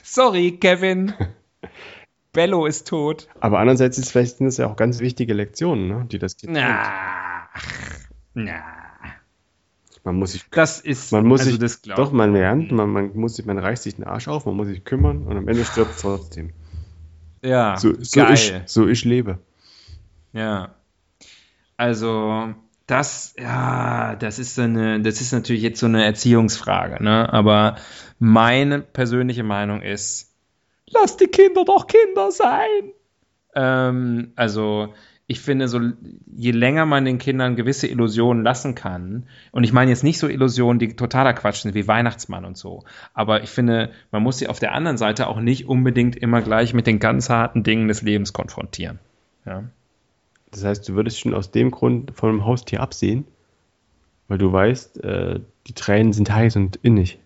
[0.02, 1.14] Sorry, Kevin.
[2.36, 3.26] Bello ist tot.
[3.40, 6.06] aber andererseits ist vielleicht sind das ja auch ganz wichtige Lektionen, ne?
[6.10, 6.52] die das Kind.
[6.52, 7.48] Na,
[8.34, 8.62] na.
[10.04, 13.16] Man muss sich Das ist, Man muss also sich, das doch, man lernt, man, man
[13.16, 15.64] muss sich, man reißt sich den Arsch auf, man muss sich kümmern und am Ende
[15.64, 16.50] stirbt es trotzdem.
[17.42, 18.34] Ja, So, so, geil.
[18.34, 19.38] ich, so ich lebe.
[20.32, 20.74] Ja.
[21.76, 22.54] Also,
[22.86, 27.32] das, ja, das ist eine, das ist natürlich jetzt so eine Erziehungsfrage, ne?
[27.32, 27.76] Aber
[28.20, 30.35] meine persönliche Meinung ist,
[30.90, 32.92] lass die Kinder doch Kinder sein.
[33.54, 34.94] Ähm, also,
[35.28, 35.80] ich finde, so
[36.36, 40.28] je länger man den Kindern gewisse Illusionen lassen kann, und ich meine jetzt nicht so
[40.28, 44.48] Illusionen, die totaler Quatsch sind, wie Weihnachtsmann und so, aber ich finde, man muss sie
[44.48, 48.02] auf der anderen Seite auch nicht unbedingt immer gleich mit den ganz harten Dingen des
[48.02, 49.00] Lebens konfrontieren.
[49.44, 49.64] Ja.
[50.52, 53.26] Das heißt, du würdest schon aus dem Grund von einem Haustier absehen,
[54.28, 57.18] weil du weißt, äh, die Tränen sind heiß und innig.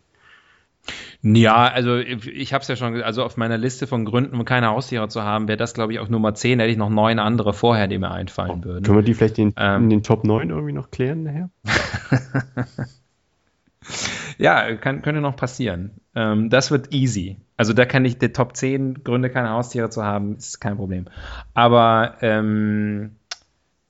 [1.22, 4.68] Ja, also ich, ich habe es ja schon, also auf meiner Liste von Gründen, keine
[4.68, 7.18] Haustiere zu haben, wäre das, glaube ich, auf Nummer 10, da hätte ich noch neun
[7.18, 8.84] andere vorher, die mir einfallen würden.
[8.84, 9.84] Können wir die vielleicht in, Ähm.
[9.84, 11.50] in den Top 9 irgendwie noch klären nachher?
[14.40, 16.00] Ja, kann, könnte noch passieren.
[16.14, 17.36] Ähm, das wird easy.
[17.58, 21.08] Also da kann ich die Top 10 Gründe, keine Haustiere zu haben, ist kein Problem.
[21.52, 23.16] Aber ähm,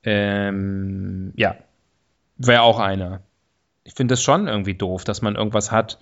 [0.03, 1.55] ähm, ja,
[2.37, 3.21] wäre auch einer.
[3.85, 6.01] Ich finde das schon irgendwie doof, dass man irgendwas hat,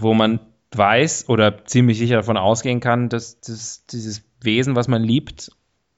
[0.00, 0.40] wo man
[0.72, 5.50] weiß oder ziemlich sicher davon ausgehen kann, dass, dass dieses Wesen, was man liebt,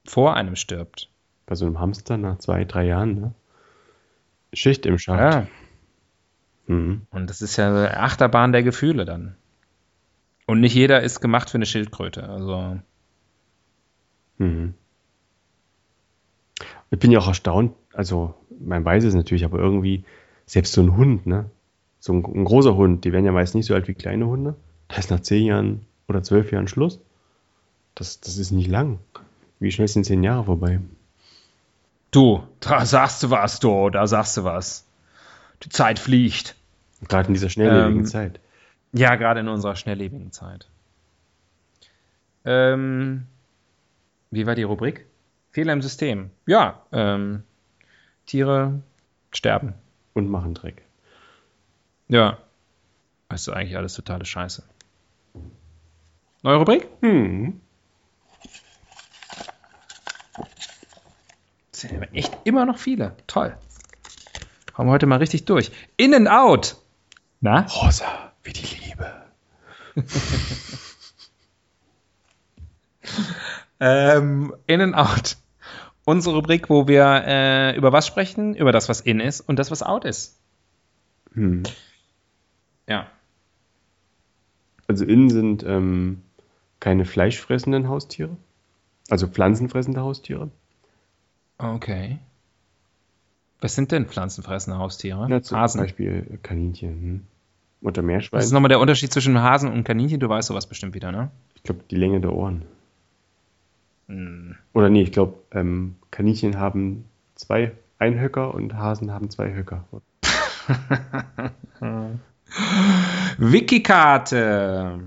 [0.05, 1.09] vor einem stirbt.
[1.45, 3.33] Bei so einem Hamster nach zwei, drei Jahren, ne?
[4.53, 5.19] Schicht im Schacht.
[5.19, 5.47] Ja.
[6.67, 7.01] Mhm.
[7.11, 9.35] Und das ist ja eine Achterbahn der Gefühle dann.
[10.45, 12.27] Und nicht jeder ist gemacht für eine Schildkröte.
[12.27, 12.79] Also,
[14.39, 14.73] Mhm.
[16.89, 20.05] Ich bin ja auch erstaunt, also man weiß es natürlich, aber irgendwie,
[20.47, 21.51] selbst so ein Hund, ne?
[21.99, 24.55] So ein, ein großer Hund, die werden ja meist nicht so alt wie kleine Hunde.
[24.87, 26.99] Da ist nach zehn Jahren oder zwölf Jahren Schluss.
[27.95, 28.99] Das, das ist nicht lang.
[29.59, 30.79] Wie schnell sind zehn Jahre vorbei?
[32.11, 34.85] du, da sagst du was, du, da sagst du was.
[35.63, 36.55] Die Zeit fliegt.
[37.07, 38.39] Gerade in dieser schnelllebigen Ähm, Zeit.
[38.93, 40.67] Ja, gerade in unserer schnelllebigen Zeit.
[42.45, 43.25] Ähm,
[44.31, 45.05] wie war die Rubrik?
[45.51, 46.31] Fehler im System.
[46.47, 47.43] Ja, ähm,
[48.25, 48.81] Tiere
[49.31, 49.73] sterben.
[50.13, 50.83] Und machen Dreck.
[52.09, 52.39] Ja.
[53.29, 54.63] Das ist eigentlich alles totale Scheiße.
[56.41, 56.87] Neue Rubrik?
[57.01, 57.61] Hm.
[61.71, 63.15] Das sind aber echt immer noch viele.
[63.27, 63.55] Toll.
[64.73, 65.71] Haben wir heute mal richtig durch.
[65.97, 66.77] In and out.
[67.41, 67.61] Na?
[67.61, 69.13] Rosa, wie die Liebe.
[73.79, 75.37] ähm, in and out.
[76.05, 78.55] Unsere Rubrik, wo wir äh, über was sprechen?
[78.55, 80.39] Über das, was in ist und das, was out ist.
[81.33, 81.63] Hm.
[82.89, 83.07] Ja.
[84.87, 86.23] Also in sind ähm,
[86.79, 88.35] keine fleischfressenden Haustiere.
[89.09, 90.49] Also pflanzenfressende Haustiere.
[91.59, 92.17] Okay.
[93.61, 95.27] Was sind denn pflanzenfressende Haustiere?
[95.29, 95.81] Na, zum Hasen.
[95.81, 96.89] Beispiel Kaninchen.
[96.89, 97.27] Hm.
[97.81, 98.39] Oder Meerschwein.
[98.39, 100.19] Was ist nochmal der Unterschied zwischen Hasen und Kaninchen?
[100.19, 101.31] Du weißt sowas bestimmt wieder, ne?
[101.55, 102.63] Ich glaube, die Länge der Ohren.
[104.07, 104.55] Hm.
[104.73, 109.85] Oder nee, ich glaube, ähm, Kaninchen haben zwei Einhöcker und Hasen haben zwei Höcker.
[113.37, 114.99] Wikikarte.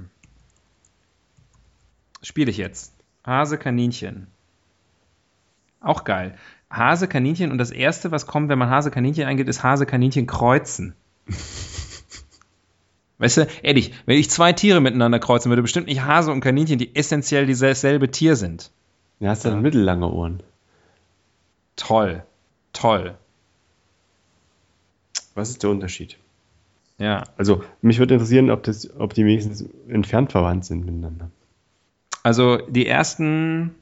[2.23, 2.95] Spiele ich jetzt.
[3.27, 4.29] Hase, Kaninchen.
[5.81, 6.37] Auch geil.
[6.71, 10.27] Hase, Kaninchen und das erste, was kommt, wenn man Hase, Kaninchen eingeht, ist Hase, Kaninchen
[10.27, 10.95] kreuzen.
[13.19, 16.79] weißt du, ehrlich, wenn ich zwei Tiere miteinander kreuzen würde, bestimmt nicht Hase und Kaninchen,
[16.79, 18.71] die essentiell dasselbe Tier sind.
[19.21, 19.57] Ja, hast du ja.
[19.57, 20.43] mittellange Ohren.
[21.77, 22.25] Toll.
[22.73, 23.17] Toll.
[25.35, 26.19] Was ist der Unterschied?
[27.03, 27.25] Ja.
[27.37, 31.33] Also, mich würde interessieren, ob, das, ob die wenigstens entfernt verwandt sind miteinander.
[32.23, 33.75] Also, die ersten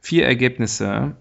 [0.00, 1.16] vier Ergebnisse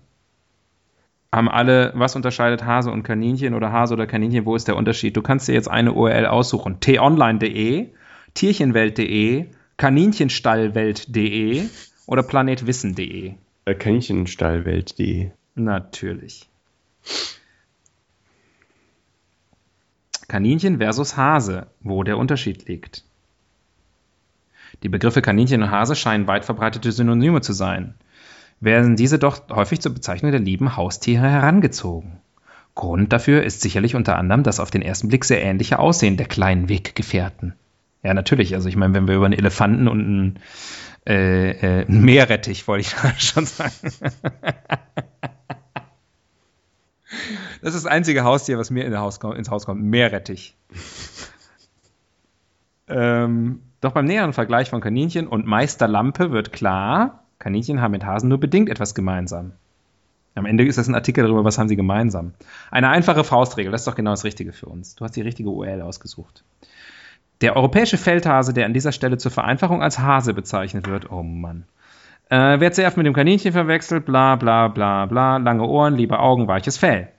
[1.32, 5.18] haben alle, was unterscheidet Hase und Kaninchen oder Hase oder Kaninchen, wo ist der Unterschied?
[5.18, 6.80] Du kannst dir jetzt eine URL aussuchen.
[6.80, 7.88] t-online.de,
[8.36, 9.48] tierchenwelt.de,
[9.78, 11.64] kaninchenstallwelt.de
[12.06, 13.34] oder planetwissen.de.
[13.66, 15.32] Äh, kaninchenstallwelt.de.
[15.56, 16.48] Natürlich.
[20.28, 23.04] Kaninchen versus Hase, wo der Unterschied liegt.
[24.84, 27.96] Die Begriffe Kaninchen und Hase scheinen weit verbreitete Synonyme zu sein
[28.60, 32.18] werden diese doch häufig zur Bezeichnung der lieben Haustiere herangezogen.
[32.74, 36.28] Grund dafür ist sicherlich unter anderem das auf den ersten Blick sehr ähnliche Aussehen der
[36.28, 37.54] kleinen Weggefährten.
[38.04, 38.54] Ja, natürlich.
[38.54, 40.40] Also ich meine, wenn wir über einen Elefanten und einen,
[41.08, 43.72] äh, äh, Meerrettich, wollte ich schon sagen.
[47.62, 49.82] Das ist das einzige Haustier, was mir in Haus, ins Haus kommt.
[49.82, 50.56] Meerrettich.
[52.88, 58.30] ähm, doch beim näheren Vergleich von Kaninchen und Meisterlampe wird klar, Kaninchen haben mit Hasen
[58.30, 59.54] nur bedingt etwas gemeinsam.
[60.36, 62.34] Am Ende ist das ein Artikel darüber, was haben sie gemeinsam.
[62.70, 64.96] Eine einfache Faustregel, das ist doch genau das Richtige für uns.
[64.96, 66.44] Du hast die richtige URL ausgesucht.
[67.42, 71.66] Der europäische Feldhase, der an dieser Stelle zur Vereinfachung als Hase bezeichnet wird, oh Mann.
[72.30, 76.48] Äh, wer zuerst mit dem Kaninchen verwechselt, bla bla bla bla, lange Ohren, liebe Augen,
[76.48, 77.10] weiches Fell.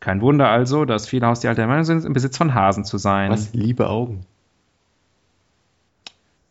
[0.00, 3.30] Kein Wunder also, dass viele Haustiere der Meinung sind, im Besitz von Hasen zu sein.
[3.30, 3.52] Was?
[3.52, 4.26] Liebe Augen?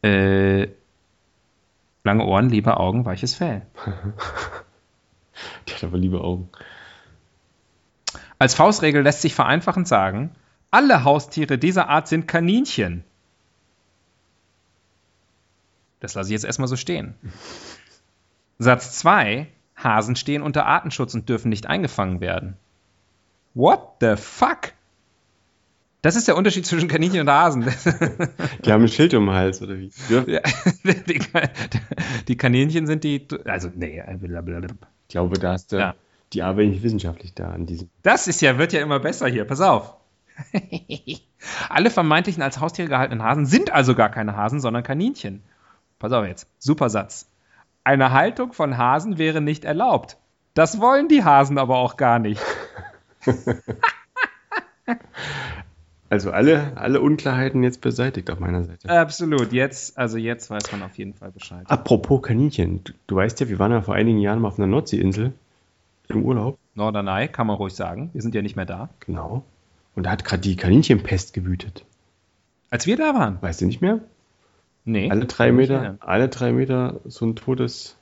[0.01, 0.67] Äh,
[2.03, 3.61] Lange Ohren, liebe Augen, weiches Fell.
[5.67, 6.49] Die hat aber liebe Augen.
[8.37, 10.31] Als Faustregel lässt sich vereinfachend sagen,
[10.71, 13.03] alle Haustiere dieser Art sind Kaninchen.
[15.99, 17.15] Das lasse ich jetzt erstmal so stehen.
[18.59, 19.47] Satz 2.
[19.75, 22.57] Hasen stehen unter Artenschutz und dürfen nicht eingefangen werden.
[23.53, 24.73] What the fuck?
[26.01, 27.63] Das ist der Unterschied zwischen Kaninchen und Hasen.
[28.65, 29.91] Die haben ein Schild um den Hals, oder wie?
[30.09, 30.41] Ja.
[31.07, 31.19] Die,
[32.27, 34.75] die, Kaninchen sind die, also, nee, blablabla.
[35.07, 35.95] Ich glaube, da ist der, ja.
[36.33, 37.89] die arbeiten nicht wissenschaftlich da an diesem.
[38.03, 39.95] Das ist ja, wird ja immer besser hier, pass auf.
[41.69, 45.43] Alle vermeintlichen als Haustiere gehaltenen Hasen sind also gar keine Hasen, sondern Kaninchen.
[45.97, 47.29] Pass auf jetzt, super Satz.
[47.89, 50.17] Eine Haltung von Hasen wäre nicht erlaubt.
[50.53, 52.39] Das wollen die Hasen aber auch gar nicht.
[56.11, 58.89] Also alle, alle Unklarheiten jetzt beseitigt auf meiner Seite.
[58.89, 61.69] Absolut, jetzt, also jetzt weiß man auf jeden Fall Bescheid.
[61.69, 64.65] Apropos Kaninchen, du, du weißt ja, wir waren ja vor einigen Jahren mal auf einer
[64.65, 65.33] Nordseeinsel
[66.07, 66.57] im Urlaub.
[66.73, 68.09] Norderney, kann man ruhig sagen.
[68.13, 68.89] Wir sind ja nicht mehr da.
[69.01, 69.43] Genau.
[69.93, 71.85] Und da hat gerade die Kaninchenpest gewütet.
[72.71, 73.37] Als wir da waren?
[73.39, 73.99] Weißt du nicht mehr?
[74.89, 75.11] Nee.
[75.11, 77.95] Alle drei Meter, alle drei Meter so ein totes,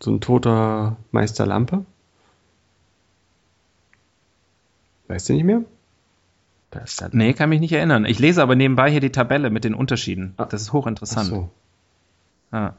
[0.00, 1.84] so ein toter Meister Lampe.
[5.08, 5.62] Weißt du nicht mehr?
[6.70, 8.06] Das halt nee, kann mich nicht erinnern.
[8.06, 10.32] Ich lese aber nebenbei hier die Tabelle mit den Unterschieden.
[10.38, 10.46] Ah.
[10.46, 11.28] Das ist hochinteressant.
[11.30, 11.50] Ach so.
[12.50, 12.72] Ah.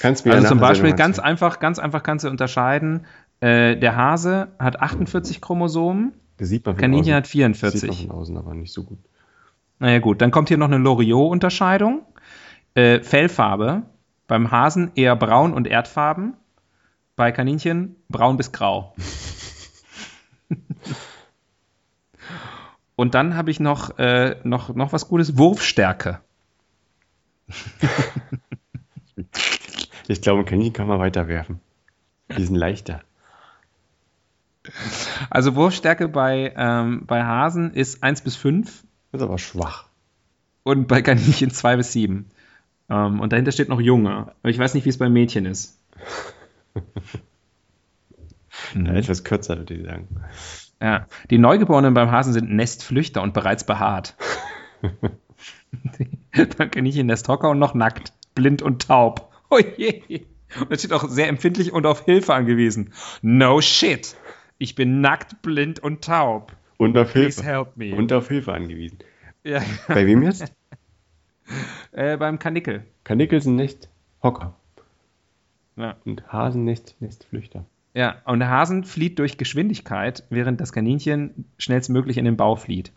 [0.00, 3.04] Kannst mir also zum Beispiel ganz einfach, ganz einfach kannst du unterscheiden.
[3.40, 6.14] Äh, der Hase hat 48 Chromosomen.
[6.38, 7.16] Das sieht man von Kaninchen außen.
[7.16, 7.72] hat 44.
[7.72, 8.98] Das sieht man von außen aber nicht so gut.
[9.78, 12.06] Naja gut, dann kommt hier noch eine Loriot-Unterscheidung.
[12.74, 13.82] Äh, Fellfarbe.
[14.26, 16.34] Beim Hasen eher braun und erdfarben.
[17.16, 18.94] Bei Kaninchen braun bis grau.
[22.96, 26.20] Und dann habe ich noch, äh, noch, noch was Gutes, Wurfstärke.
[30.08, 31.60] ich glaube, Kaninchen kann man weiterwerfen.
[32.36, 33.00] Die sind leichter.
[35.28, 38.83] Also Wurfstärke bei, ähm, bei Hasen ist 1 bis 5.
[39.14, 39.86] Das ist aber schwach.
[40.64, 42.28] Und bei Kaninchen 2 bis 7.
[42.90, 44.32] Ähm, und dahinter steht noch Junge.
[44.42, 45.78] Aber ich weiß nicht, wie es bei Mädchen ist.
[48.74, 48.86] mhm.
[48.86, 50.08] ja, etwas kürzer, würde ich sagen.
[50.82, 54.16] Ja, die Neugeborenen beim Hasen sind Nestflüchter und bereits behaart.
[56.32, 59.32] Dann Kaninchen Nesthocker und noch nackt, blind und taub.
[59.48, 60.24] Oh je.
[60.58, 62.92] Und es steht auch sehr empfindlich und auf Hilfe angewiesen.
[63.22, 64.16] No shit.
[64.58, 66.56] Ich bin nackt, blind und taub.
[66.84, 67.40] Und auf Hilfe.
[67.40, 67.94] Please help me.
[67.94, 68.98] Und auf Hilfe angewiesen.
[69.42, 69.62] Ja.
[69.88, 70.52] Bei wem jetzt?
[71.92, 72.84] äh, beim Kanickel.
[73.04, 73.88] Kanickel sind nicht
[74.22, 74.54] Hocker.
[75.76, 75.96] Ja.
[76.04, 77.64] Und Hasen nicht Nestflüchter.
[77.94, 82.92] Ja, und der Hasen flieht durch Geschwindigkeit, während das Kaninchen schnellstmöglich in den Bau flieht.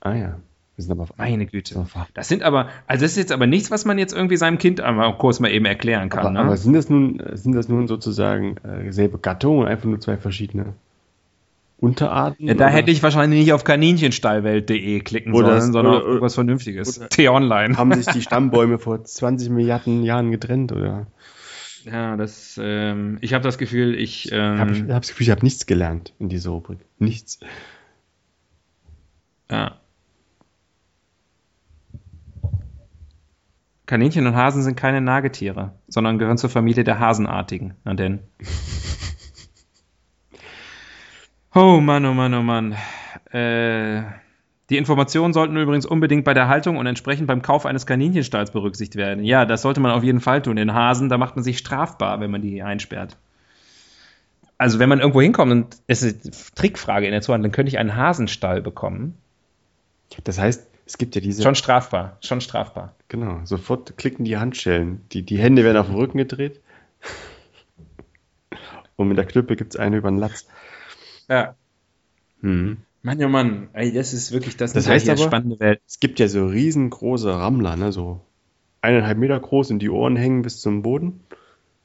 [0.00, 0.38] Ah ja.
[0.76, 1.86] Wir sind aber auf Meine Güte.
[2.14, 4.80] Das sind aber, also das ist jetzt aber nichts, was man jetzt irgendwie seinem Kind
[4.80, 6.20] einmal kurz mal eben erklären kann.
[6.20, 6.38] Aber, ne?
[6.38, 10.16] aber sind das nun, sind das nun sozusagen äh, selbe Gattung und einfach nur zwei
[10.16, 10.74] verschiedene
[11.80, 12.48] Unterarten?
[12.48, 12.74] Ja, da oder?
[12.74, 17.00] hätte ich wahrscheinlich nicht auf kaninchenstallwelt.de klicken oder, sollen, sondern oder, auf irgendwas Vernünftiges.
[17.10, 17.76] T-Online.
[17.76, 21.06] Haben sich die Stammbäume vor 20 Milliarden Jahren getrennt, oder?
[21.84, 24.28] Ja, das, ähm, ich habe das Gefühl, ich.
[24.32, 26.80] Ähm, ich habe hab das Gefühl, ich habe nichts gelernt in dieser Rubrik.
[26.98, 27.38] Nichts.
[29.48, 29.76] Ja.
[33.86, 37.74] Kaninchen und Hasen sind keine Nagetiere, sondern gehören zur Familie der Hasenartigen.
[37.84, 38.18] Na denn.
[41.60, 42.76] Oh Mann, oh Mann, oh Mann.
[43.32, 44.02] Äh,
[44.70, 48.94] die Informationen sollten übrigens unbedingt bei der Haltung und entsprechend beim Kauf eines Kaninchenstalls berücksichtigt
[48.94, 49.24] werden.
[49.24, 50.54] Ja, das sollte man auf jeden Fall tun.
[50.54, 53.16] Den Hasen, da macht man sich strafbar, wenn man die einsperrt.
[54.56, 57.70] Also wenn man irgendwo hinkommt und es ist eine Trickfrage in der Zuhandlung, dann könnte
[57.70, 59.18] ich einen Hasenstall bekommen.
[60.22, 61.42] Das heißt, es gibt ja diese.
[61.42, 62.94] Schon strafbar, schon strafbar.
[63.08, 65.00] Genau, sofort klicken die Handschellen.
[65.10, 66.60] Die, die Hände werden auf den Rücken gedreht.
[68.94, 70.46] Und mit der Knüppel gibt es eine über den Latz.
[71.28, 71.54] Ja.
[72.40, 72.78] Hm.
[73.02, 75.80] Mann, oh Mann, ey, das ist wirklich das, das heißt aber, spannende Welt.
[75.86, 77.92] Es gibt ja so riesengroße Rammler, ne?
[77.92, 78.20] so
[78.82, 81.20] eineinhalb Meter groß und die Ohren hängen bis zum Boden.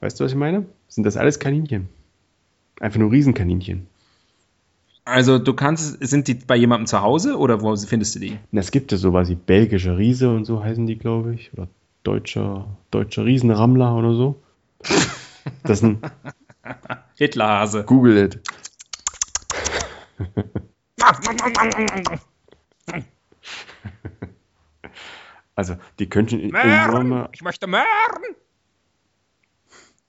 [0.00, 0.66] Weißt du, was ich meine?
[0.88, 1.88] Sind das alles Kaninchen?
[2.80, 3.86] Einfach nur Riesenkaninchen.
[5.04, 8.38] Also du kannst, sind die bei jemandem zu Hause oder wo findest du die?
[8.52, 11.52] Es gibt ja sowas wie belgische Riese und so heißen die, glaube ich.
[11.52, 11.68] Oder
[12.04, 14.42] deutscher, deutscher Riesenrammler oder so.
[15.62, 15.98] Das sind
[17.16, 17.84] Hitlerhase.
[17.84, 18.40] Google it.
[25.54, 27.28] also, die könnten Möhren!
[27.32, 27.84] Ich möchte Möhren!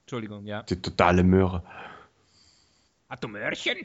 [0.02, 0.64] Entschuldigung, ja.
[0.64, 1.64] Die totale Möhre.
[3.10, 3.78] Hat du Möhrchen?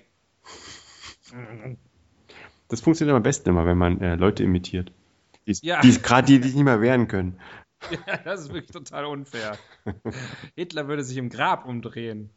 [2.69, 4.93] Das funktioniert am besten immer, wenn man äh, Leute imitiert.
[5.47, 5.81] Die, ja.
[5.81, 7.41] die gerade die, die nicht mehr wehren können.
[8.07, 9.57] Ja, das ist wirklich total unfair.
[10.55, 12.29] Hitler würde sich im Grab umdrehen.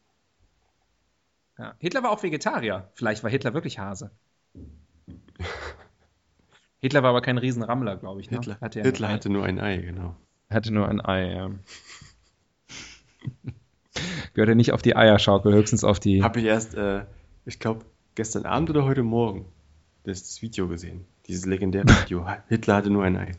[1.57, 1.75] Ja.
[1.79, 2.89] Hitler war auch Vegetarier.
[2.93, 4.11] Vielleicht war Hitler wirklich Hase.
[6.81, 8.31] Hitler war aber kein Riesenrammler, glaube ich.
[8.31, 8.37] Ne?
[8.37, 10.15] Hitler, hatte, ja Hitler hatte nur ein Ei, genau.
[10.49, 11.51] Hatte nur ein Ei, ja.
[14.33, 16.23] Gehörte nicht auf die Eierschaukel, höchstens auf die.
[16.23, 17.05] Habe ich erst, äh,
[17.45, 17.85] ich glaube,
[18.15, 19.45] gestern Abend oder heute Morgen
[20.03, 21.05] das, Video gesehen.
[21.27, 22.27] Dieses legendäre Video.
[22.49, 23.31] Hitler hatte nur ein Ei.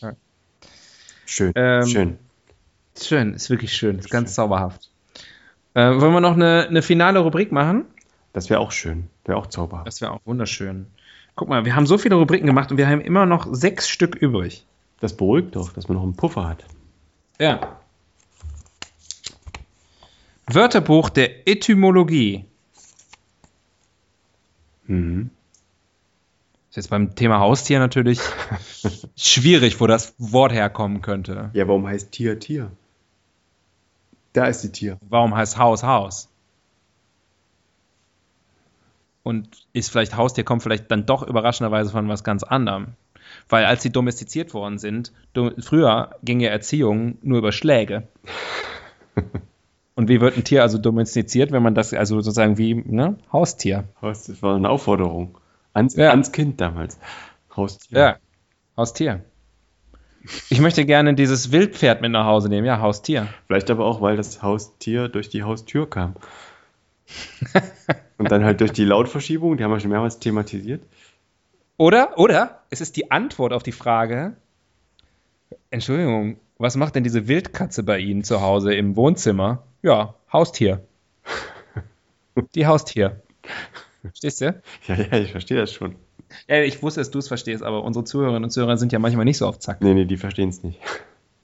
[0.00, 0.16] Ja.
[1.26, 2.18] Schön, ähm, schön.
[2.98, 4.90] Schön, ist wirklich schön, ist ganz zauberhaft.
[5.76, 7.84] Äh, wollen wir noch eine, eine finale Rubrik machen?
[8.32, 9.86] Das wäre auch schön, wäre auch zauberhaft.
[9.86, 10.86] Das wäre auch wunderschön.
[11.34, 14.14] Guck mal, wir haben so viele Rubriken gemacht und wir haben immer noch sechs Stück
[14.14, 14.64] übrig.
[15.00, 16.64] Das beruhigt doch, dass man noch einen Puffer hat.
[17.38, 17.78] Ja.
[20.46, 22.46] Wörterbuch der Etymologie.
[24.86, 25.28] Mhm.
[26.70, 28.20] Ist jetzt beim Thema Haustier natürlich
[29.14, 31.50] schwierig, wo das Wort herkommen könnte.
[31.52, 32.70] Ja, warum heißt Tier Tier?
[34.36, 34.98] Da ist die Tier.
[35.00, 36.28] Warum heißt Haus Haus?
[39.22, 42.88] Und ist vielleicht Haustier, kommt vielleicht dann doch überraschenderweise von was ganz anderem.
[43.48, 45.10] Weil als sie domestiziert worden sind,
[45.58, 48.08] früher ging ja Erziehung nur über Schläge.
[49.94, 53.84] Und wie wird ein Tier also domestiziert, wenn man das, also sozusagen wie, ne, Haustier?
[54.02, 55.38] Das war eine Aufforderung.
[55.72, 56.10] Ans, ja.
[56.10, 56.98] ans Kind damals.
[57.56, 57.98] Haustier.
[57.98, 58.16] Ja,
[58.76, 59.24] Haustier.
[60.50, 62.66] Ich möchte gerne dieses Wildpferd mit nach Hause nehmen.
[62.66, 63.28] Ja, Haustier.
[63.46, 66.14] Vielleicht aber auch, weil das Haustier durch die Haustür kam.
[68.18, 70.82] Und dann halt durch die Lautverschiebung, die haben wir schon mehrmals thematisiert.
[71.76, 74.36] Oder, oder, es ist die Antwort auf die Frage,
[75.70, 79.62] Entschuldigung, was macht denn diese Wildkatze bei Ihnen zu Hause im Wohnzimmer?
[79.82, 80.80] Ja, Haustier.
[82.54, 83.20] Die Haustier.
[84.02, 84.60] Verstehst du?
[84.86, 85.96] Ja, ja, ich verstehe das schon.
[86.48, 89.24] Ja, ich wusste, dass du es verstehst, aber unsere Zuhörerinnen und Zuhörer sind ja manchmal
[89.24, 89.80] nicht so auf Zack.
[89.80, 90.80] Nee, nee, die verstehen es nicht.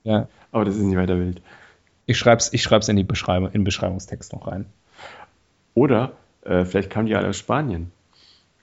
[0.04, 0.28] Ja.
[0.50, 1.40] Aber das ist nicht weiter wild.
[2.06, 4.66] Ich schreibe es ich schreib's in, die Beschreibung, in den Beschreibungstext noch rein.
[5.74, 6.12] Oder
[6.44, 7.92] Äh, vielleicht kamen die alle aus Spanien,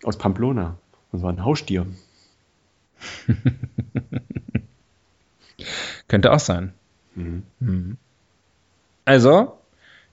[0.03, 0.75] aus Pamplona.
[1.11, 1.85] Und waren Haustier.
[6.07, 6.73] Könnte auch sein.
[7.15, 7.43] Mhm.
[7.59, 7.97] Mhm.
[9.05, 9.58] Also,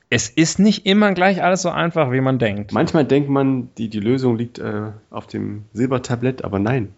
[0.08, 2.72] es ist nicht immer gleich alles so einfach, wie man denkt.
[2.72, 6.94] Manchmal denkt man, die, die Lösung liegt äh, auf dem Silbertablett, aber nein.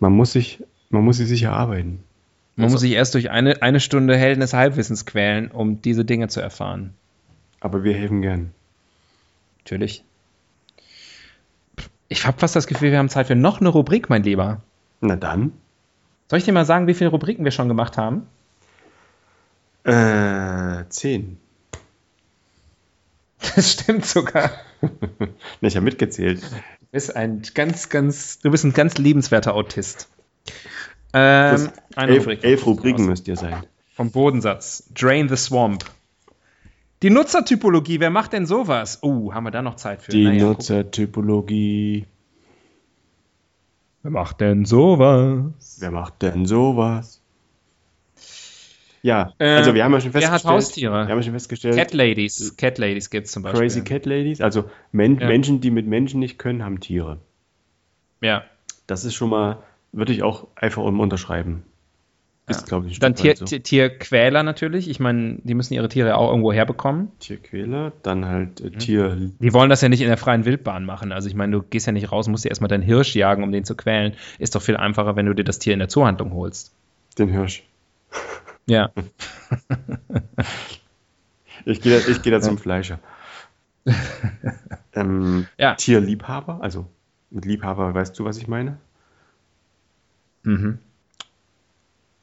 [0.00, 2.02] Man muss sich, man muss sie sich erarbeiten.
[2.56, 6.04] Man also, muss sich erst durch eine, eine Stunde Helden des Halbwissens quälen, um diese
[6.04, 6.92] Dinge zu erfahren.
[7.60, 8.50] Aber wir helfen gern.
[9.64, 10.04] Natürlich.
[12.08, 14.60] Ich habe fast das Gefühl, wir haben Zeit für noch eine Rubrik, mein Lieber.
[15.00, 15.52] Na dann.
[16.28, 18.26] Soll ich dir mal sagen, wie viele Rubriken wir schon gemacht haben?
[19.84, 21.38] Äh, zehn.
[23.56, 24.50] Das stimmt sogar.
[25.60, 26.42] ich habe mitgezählt.
[26.42, 30.08] Du bist ein ganz, ganz, du bist ein ganz liebenswerter Autist.
[31.12, 33.64] Ähm, elf, Rubrik elf Rubriken müsst ihr sein.
[33.94, 34.84] Vom Bodensatz.
[34.94, 35.84] Drain the Swamp.
[37.02, 39.00] Die Nutzertypologie, wer macht denn sowas?
[39.02, 40.12] Oh, uh, haben wir da noch Zeit für?
[40.12, 42.06] Die naja, Nutzertypologie.
[44.02, 45.78] Wer macht denn sowas?
[45.80, 47.21] Wer macht denn sowas?
[49.02, 50.22] Ja, also wir haben ja schon festgestellt.
[50.22, 50.92] Wer hat Haustiere?
[50.92, 51.74] Wir haben ja schon festgestellt.
[51.74, 52.56] Cat Ladies.
[52.56, 53.60] Cat Ladies gibt es zum Beispiel.
[53.60, 54.40] Crazy Cat Ladies.
[54.40, 55.26] Also Men ja.
[55.26, 57.18] Menschen, die mit Menschen nicht können, haben Tiere.
[58.20, 58.44] Ja.
[58.86, 59.58] Das ist schon mal,
[59.90, 61.64] würde ich auch einfach unterschreiben.
[62.48, 63.46] Ist, glaube ich, Dann Tier, so.
[63.46, 64.88] Tierquäler natürlich.
[64.88, 67.12] Ich meine, die müssen ihre Tiere auch irgendwo herbekommen.
[67.20, 68.78] Tierquäler, dann halt äh, mhm.
[68.78, 69.16] Tier.
[69.38, 71.12] Die wollen das ja nicht in der freien Wildbahn machen.
[71.12, 73.52] Also ich meine, du gehst ja nicht raus, musst dir erstmal deinen Hirsch jagen, um
[73.52, 74.14] den zu quälen.
[74.38, 76.74] Ist doch viel einfacher, wenn du dir das Tier in der Zoohandlung holst.
[77.16, 77.62] Den Hirsch.
[78.66, 78.90] Ja.
[81.64, 82.98] ich gehe da, ich geh da zum Fleischer.
[84.94, 85.74] ähm, ja.
[85.74, 86.86] Tierliebhaber, also
[87.30, 88.78] mit Liebhaber weißt du, was ich meine?
[90.44, 90.78] Mhm.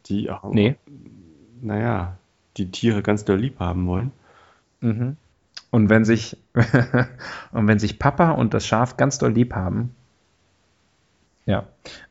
[0.06, 0.76] Die auch, nee.
[1.62, 2.18] naja,
[2.58, 4.12] die Tiere ganz doll lieb haben wollen.
[4.82, 5.18] Mhm.
[5.72, 6.38] Und wenn sich
[7.52, 9.96] und wenn sich Papa und das Schaf ganz doll lieb haben,
[11.46, 11.68] ja.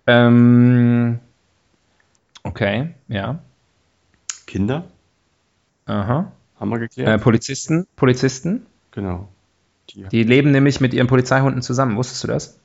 [0.07, 1.20] Ähm,
[2.43, 3.41] okay, ja.
[4.49, 4.88] Kinder.
[5.84, 6.32] Aha.
[6.59, 7.09] Haben wir geklärt.
[7.09, 7.86] Äh, Polizisten.
[7.94, 8.66] Polizisten.
[8.90, 9.28] Genau.
[9.90, 11.96] Die, die, leben nämlich mit ihren Polizeihunden zusammen.
[11.96, 12.59] Wusstest du das?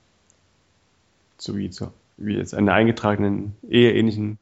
[1.37, 4.39] So wie, so, wie jetzt eine eingetragenen, eheähnlichen.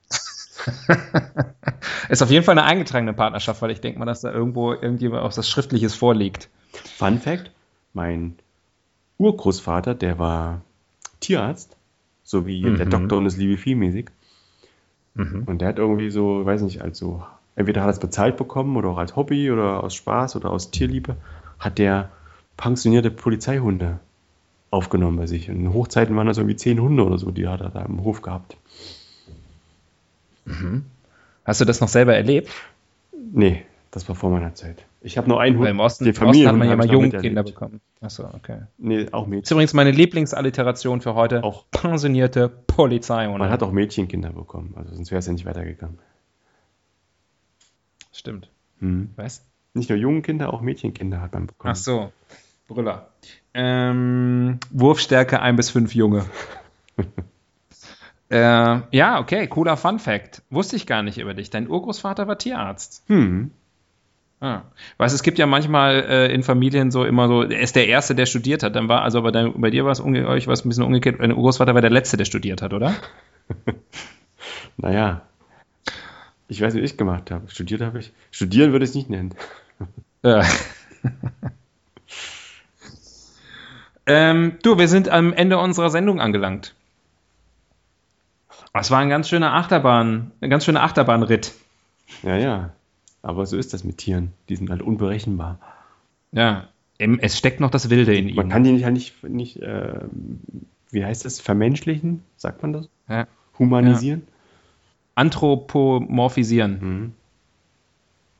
[2.10, 5.24] ist auf jeden Fall eine eingetragene Partnerschaft, weil ich denke mal, dass da irgendwo irgendjemand
[5.24, 6.50] auch das Schriftliches vorliegt.
[6.98, 7.52] Fun Fact:
[7.94, 8.36] Mein
[9.18, 10.62] Urgroßvater, der war
[11.20, 11.76] Tierarzt,
[12.24, 12.78] so wie mhm.
[12.78, 14.12] der Doktor und das Liebe Viehmäßig.
[15.14, 15.44] Mhm.
[15.46, 17.24] Und der hat irgendwie so, weiß nicht, also
[17.56, 20.72] entweder hat er es bezahlt bekommen oder auch als Hobby oder aus Spaß oder aus
[20.72, 21.16] Tierliebe,
[21.60, 22.10] hat der
[22.58, 24.00] pensionierte Polizeihunde
[24.70, 25.50] aufgenommen bei sich.
[25.50, 28.04] Und in Hochzeiten waren das irgendwie zehn Hunde oder so, die hat er da im
[28.04, 28.58] Hof gehabt.
[30.46, 30.86] Mhm.
[31.44, 32.50] Hast du das noch selber erlebt?
[33.34, 34.86] Nee, das war vor meiner Zeit.
[35.02, 35.70] Ich habe nur einen Hund.
[35.70, 37.82] Im Osten, den Osten hat man ja mal Jungkinder bekommen.
[38.00, 38.62] Achso, okay.
[38.78, 39.42] Nee, auch Mädchen.
[39.42, 41.44] Das ist übrigens meine Lieblingsalliteration für heute.
[41.44, 43.28] Auch pensionierte Polizei.
[43.28, 46.00] Man hat auch Mädchenkinder bekommen, also sonst wäre es ja nicht weitergegangen.
[48.14, 48.50] Stimmt.
[48.80, 49.10] Hm.
[49.18, 49.46] Was?
[49.74, 51.74] Nicht nur junge Kinder, auch Mädchenkinder hat man bekommen.
[51.74, 52.12] Ach so.
[52.68, 53.10] Brüller.
[53.54, 56.26] Ähm, Wurfstärke 1 bis 5 Junge.
[58.30, 60.44] äh, ja, okay, cooler Fun Fact.
[60.50, 61.50] Wusste ich gar nicht über dich.
[61.50, 63.04] Dein Urgroßvater war Tierarzt.
[63.08, 63.52] Hm.
[64.42, 64.64] Ah.
[64.98, 68.16] Weißt es gibt ja manchmal äh, in Familien so immer so, er ist der Erste,
[68.16, 68.76] der studiert hat.
[68.76, 71.20] Dann war, also bei, dein, bei dir war es euch war es ein bisschen umgekehrt,
[71.20, 72.96] dein Urgroßvater war der Letzte, der studiert hat, oder?
[74.78, 75.22] naja.
[76.48, 77.50] Ich weiß, wie ich gemacht habe.
[77.50, 78.12] Studiert habe ich.
[78.32, 79.36] Studieren würde ich es nicht nennen.
[80.24, 80.44] Ja.
[84.06, 86.76] ähm, du, wir sind am Ende unserer Sendung angelangt.
[88.72, 91.54] Es war ein ganz schöner Achterbahn, ein ganz schöner Achterbahnritt.
[92.22, 92.74] Ja, ja.
[93.22, 94.34] Aber so ist das mit Tieren.
[94.50, 95.60] Die sind halt unberechenbar.
[96.32, 98.36] Ja, es steckt noch das Wilde in ihnen.
[98.36, 100.00] Man kann die nicht, halt nicht, nicht äh,
[100.92, 102.90] wie heißt das, vermenschlichen, sagt man das?
[103.10, 103.28] Ja.
[103.58, 104.24] Humanisieren?
[104.26, 104.34] Ja.
[105.16, 106.80] Anthropomorphisieren.
[106.80, 107.14] Mhm.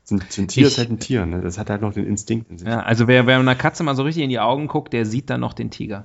[0.04, 1.40] So ein Tier ich, ist halt ein Tier, ne?
[1.40, 2.66] das hat halt noch den Instinkt in sich.
[2.66, 5.30] Ja, also wer, wer einer Katze mal so richtig in die Augen guckt, der sieht
[5.30, 6.04] dann noch den Tiger.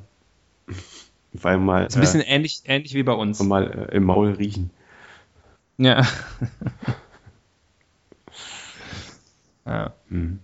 [1.34, 3.42] Weil mal, ist ein bisschen äh, ähnlich, ähnlich wie bei uns.
[3.44, 4.70] Mal äh, im Maul riechen.
[5.78, 6.08] Ja.
[9.68, 9.94] Ja.
[10.10, 10.40] Mhm.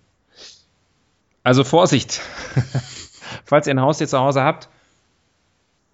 [1.44, 2.22] Also Vorsicht.
[3.46, 4.70] Falls ihr ein Haus hier zu Hause habt,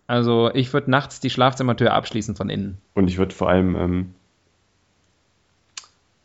[0.07, 2.79] also ich würde nachts die Schlafzimmertür abschließen von innen.
[2.95, 4.15] Und ich würde vor allem, ähm,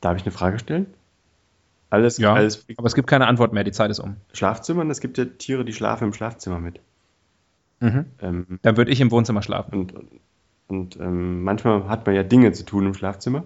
[0.00, 0.86] darf ich eine Frage stellen?
[1.90, 4.16] Alles, ja, alles, aber es gibt keine Antwort mehr, die Zeit ist um.
[4.32, 6.80] Schlafzimmern, es gibt ja Tiere, die schlafen im Schlafzimmer mit.
[7.80, 8.06] Mhm.
[8.20, 9.78] Ähm, Dann würde ich im Wohnzimmer schlafen.
[9.78, 9.94] Und,
[10.66, 13.44] und ähm, manchmal hat man ja Dinge zu tun im Schlafzimmer.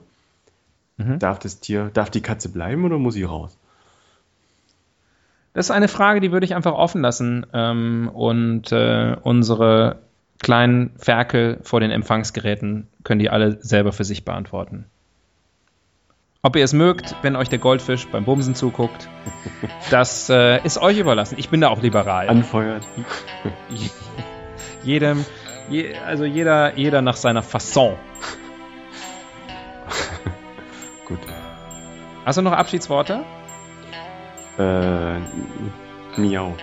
[0.99, 1.18] Mhm.
[1.18, 3.57] Darf das Tier, darf die Katze bleiben oder muss sie raus?
[5.55, 9.96] Das ist eine Frage, die würde ich einfach offen lassen ähm, und äh, unsere
[10.40, 14.84] kleinen Ferkel vor den Empfangsgeräten können die alle selber für sich beantworten.
[16.42, 19.09] Ob ihr es mögt, wenn euch der Goldfisch beim Bumsen zuguckt,
[19.90, 21.36] das äh, ist euch überlassen.
[21.38, 22.28] Ich bin da auch liberal.
[22.28, 22.86] Anfeuert.
[24.84, 25.24] Jedem,
[25.68, 27.96] je, also jeder, jeder nach seiner Fasson.
[31.09, 31.21] Gut.
[32.25, 33.25] Hast du noch Abschiedsworte?
[34.59, 35.19] Äh,
[36.21, 36.55] miau.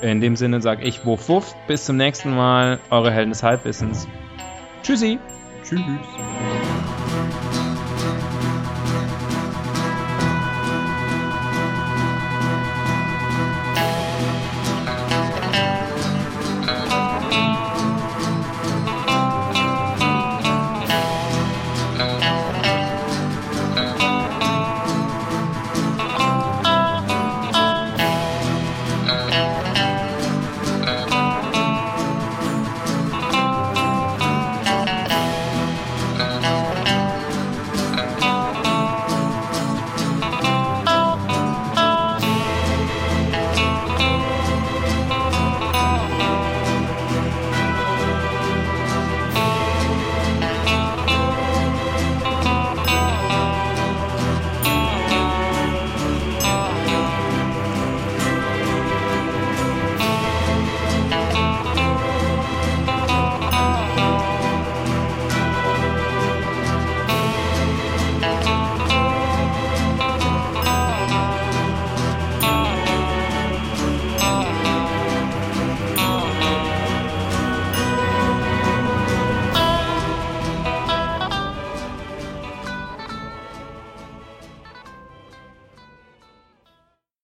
[0.00, 1.54] In dem Sinne sage ich Wuff Wuff.
[1.66, 2.78] Bis zum nächsten Mal.
[2.90, 4.06] Eure Helden des Halbwissens.
[4.82, 5.18] Tschüssi.
[5.64, 5.80] Tschüss.